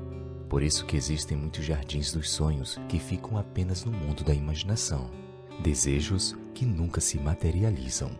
Por 0.49 0.61
isso 0.61 0.85
que 0.87 0.97
existem 0.97 1.37
muitos 1.37 1.64
jardins 1.64 2.11
dos 2.11 2.31
sonhos 2.31 2.81
que 2.88 2.99
ficam 2.99 3.38
apenas 3.38 3.85
no 3.85 3.92
mundo 3.92 4.25
da 4.25 4.35
imaginação. 4.35 5.23
Desejos 5.61 6.37
que 6.53 6.67
nunca 6.67 7.01
se 7.01 7.19
materializam. 7.19 8.11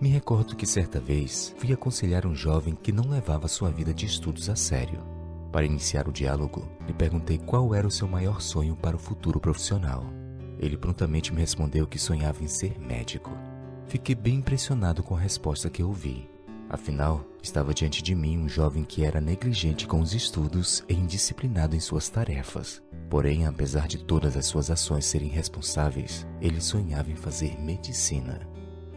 Me 0.00 0.08
recordo 0.08 0.54
que 0.54 0.66
certa 0.66 1.00
vez 1.00 1.54
fui 1.58 1.72
aconselhar 1.72 2.24
um 2.24 2.34
jovem 2.34 2.74
que 2.74 2.92
não 2.92 3.08
levava 3.08 3.48
sua 3.48 3.70
vida 3.70 3.92
de 3.92 4.06
estudos 4.06 4.48
a 4.48 4.54
sério. 4.54 5.00
Para 5.50 5.66
iniciar 5.66 6.06
o 6.06 6.12
diálogo, 6.12 6.68
lhe 6.86 6.92
perguntei 6.92 7.38
qual 7.38 7.74
era 7.74 7.86
o 7.86 7.90
seu 7.90 8.06
maior 8.06 8.40
sonho 8.40 8.76
para 8.76 8.94
o 8.94 8.98
futuro 8.98 9.40
profissional. 9.40 10.04
Ele 10.58 10.76
prontamente 10.76 11.32
me 11.32 11.40
respondeu 11.40 11.86
que 11.86 11.98
sonhava 11.98 12.44
em 12.44 12.48
ser 12.48 12.78
médico. 12.78 13.30
Fiquei 13.86 14.14
bem 14.14 14.36
impressionado 14.36 15.02
com 15.02 15.16
a 15.16 15.20
resposta 15.20 15.70
que 15.70 15.82
ouvi. 15.82 16.28
Afinal, 16.70 17.24
estava 17.42 17.72
diante 17.72 18.02
de 18.02 18.14
mim 18.14 18.36
um 18.36 18.48
jovem 18.48 18.84
que 18.84 19.02
era 19.02 19.22
negligente 19.22 19.86
com 19.86 20.00
os 20.00 20.12
estudos 20.12 20.84
e 20.86 20.92
indisciplinado 20.92 21.74
em 21.74 21.80
suas 21.80 22.10
tarefas. 22.10 22.82
Porém, 23.08 23.46
apesar 23.46 23.88
de 23.88 24.04
todas 24.04 24.36
as 24.36 24.44
suas 24.44 24.70
ações 24.70 25.06
serem 25.06 25.30
responsáveis, 25.30 26.26
ele 26.42 26.60
sonhava 26.60 27.10
em 27.10 27.16
fazer 27.16 27.58
medicina. 27.58 28.46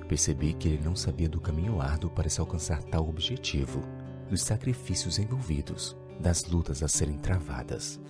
Percebi 0.05 0.53
que 0.53 0.67
ele 0.67 0.83
não 0.83 0.97
sabia 0.97 1.29
do 1.29 1.39
caminho 1.39 1.79
árduo 1.79 2.09
para 2.09 2.29
se 2.29 2.41
alcançar 2.41 2.83
tal 2.83 3.07
objetivo, 3.07 3.81
dos 4.29 4.41
sacrifícios 4.41 5.17
envolvidos, 5.17 5.95
das 6.19 6.43
lutas 6.43 6.83
a 6.83 6.89
serem 6.89 7.17
travadas. 7.19 8.01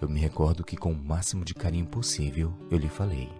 Eu 0.00 0.08
me 0.08 0.18
recordo 0.18 0.64
que, 0.64 0.76
com 0.76 0.90
o 0.90 0.98
máximo 0.98 1.44
de 1.44 1.54
carinho 1.54 1.86
possível, 1.86 2.52
eu 2.68 2.78
lhe 2.78 2.88
falei: 2.88 3.30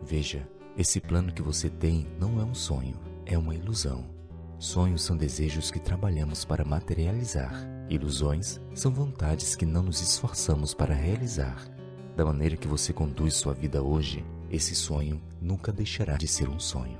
Veja, 0.00 0.48
esse 0.78 1.00
plano 1.00 1.32
que 1.32 1.42
você 1.42 1.68
tem 1.68 2.06
não 2.20 2.40
é 2.40 2.44
um 2.44 2.54
sonho, 2.54 3.00
é 3.24 3.36
uma 3.36 3.54
ilusão. 3.54 4.15
Sonhos 4.58 5.02
são 5.02 5.16
desejos 5.16 5.70
que 5.70 5.78
trabalhamos 5.78 6.44
para 6.44 6.64
materializar. 6.64 7.52
Ilusões 7.90 8.58
são 8.74 8.90
vontades 8.90 9.54
que 9.54 9.66
não 9.66 9.82
nos 9.82 10.00
esforçamos 10.00 10.72
para 10.72 10.94
realizar. 10.94 11.68
Da 12.16 12.24
maneira 12.24 12.56
que 12.56 12.66
você 12.66 12.92
conduz 12.92 13.34
sua 13.34 13.52
vida 13.52 13.82
hoje, 13.82 14.24
esse 14.50 14.74
sonho 14.74 15.20
nunca 15.42 15.70
deixará 15.70 16.16
de 16.16 16.26
ser 16.26 16.48
um 16.48 16.58
sonho. 16.58 16.98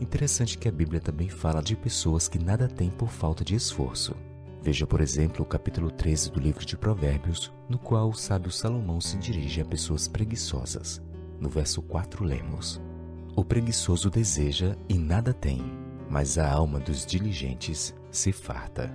Interessante 0.00 0.56
que 0.56 0.68
a 0.68 0.72
Bíblia 0.72 1.00
também 1.00 1.28
fala 1.28 1.60
de 1.60 1.74
pessoas 1.74 2.28
que 2.28 2.38
nada 2.38 2.68
têm 2.68 2.90
por 2.90 3.08
falta 3.08 3.44
de 3.44 3.56
esforço. 3.56 4.14
Veja, 4.62 4.86
por 4.86 5.00
exemplo, 5.00 5.42
o 5.42 5.48
capítulo 5.48 5.90
13 5.90 6.30
do 6.30 6.38
livro 6.38 6.64
de 6.64 6.76
Provérbios, 6.76 7.52
no 7.68 7.78
qual 7.78 8.08
o 8.08 8.14
sábio 8.14 8.52
Salomão 8.52 9.00
se 9.00 9.18
dirige 9.18 9.60
a 9.60 9.64
pessoas 9.64 10.06
preguiçosas. 10.06 11.02
No 11.40 11.48
verso 11.48 11.82
4 11.82 12.24
lemos: 12.24 12.80
O 13.34 13.44
preguiçoso 13.44 14.08
deseja 14.08 14.76
e 14.88 14.96
nada 14.96 15.34
tem, 15.34 15.60
mas 16.12 16.36
a 16.36 16.46
alma 16.46 16.78
dos 16.78 17.06
diligentes 17.06 17.94
se 18.10 18.32
farta. 18.32 18.94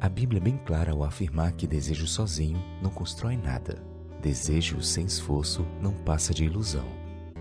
A 0.00 0.08
Bíblia 0.08 0.38
é 0.38 0.44
bem 0.44 0.56
clara 0.64 0.92
ao 0.92 1.02
afirmar 1.02 1.50
que 1.52 1.66
desejo 1.66 2.06
sozinho 2.06 2.62
não 2.80 2.88
constrói 2.88 3.36
nada. 3.36 3.82
Desejo 4.22 4.80
sem 4.80 5.06
esforço 5.06 5.66
não 5.80 5.92
passa 5.92 6.32
de 6.32 6.44
ilusão. 6.44 6.86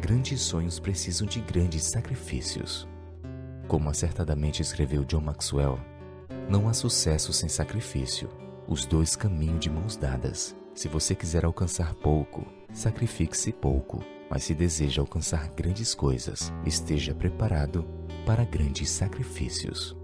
Grandes 0.01 0.41
sonhos 0.41 0.79
precisam 0.79 1.27
de 1.27 1.39
grandes 1.39 1.83
sacrifícios. 1.83 2.87
Como 3.67 3.91
acertadamente 3.91 4.63
escreveu 4.63 5.05
John 5.05 5.21
Maxwell, 5.21 5.79
não 6.49 6.67
há 6.67 6.73
sucesso 6.73 7.31
sem 7.31 7.47
sacrifício. 7.47 8.27
Os 8.67 8.87
dois 8.87 9.15
caminham 9.15 9.59
de 9.59 9.69
mãos 9.69 9.95
dadas. 9.95 10.55
Se 10.73 10.87
você 10.87 11.13
quiser 11.13 11.45
alcançar 11.45 11.93
pouco, 11.93 12.43
sacrifique-se 12.73 13.53
pouco. 13.53 14.03
Mas 14.31 14.45
se 14.45 14.55
deseja 14.55 15.03
alcançar 15.03 15.49
grandes 15.49 15.93
coisas, 15.93 16.51
esteja 16.65 17.13
preparado 17.13 17.85
para 18.25 18.43
grandes 18.45 18.89
sacrifícios. 18.89 19.95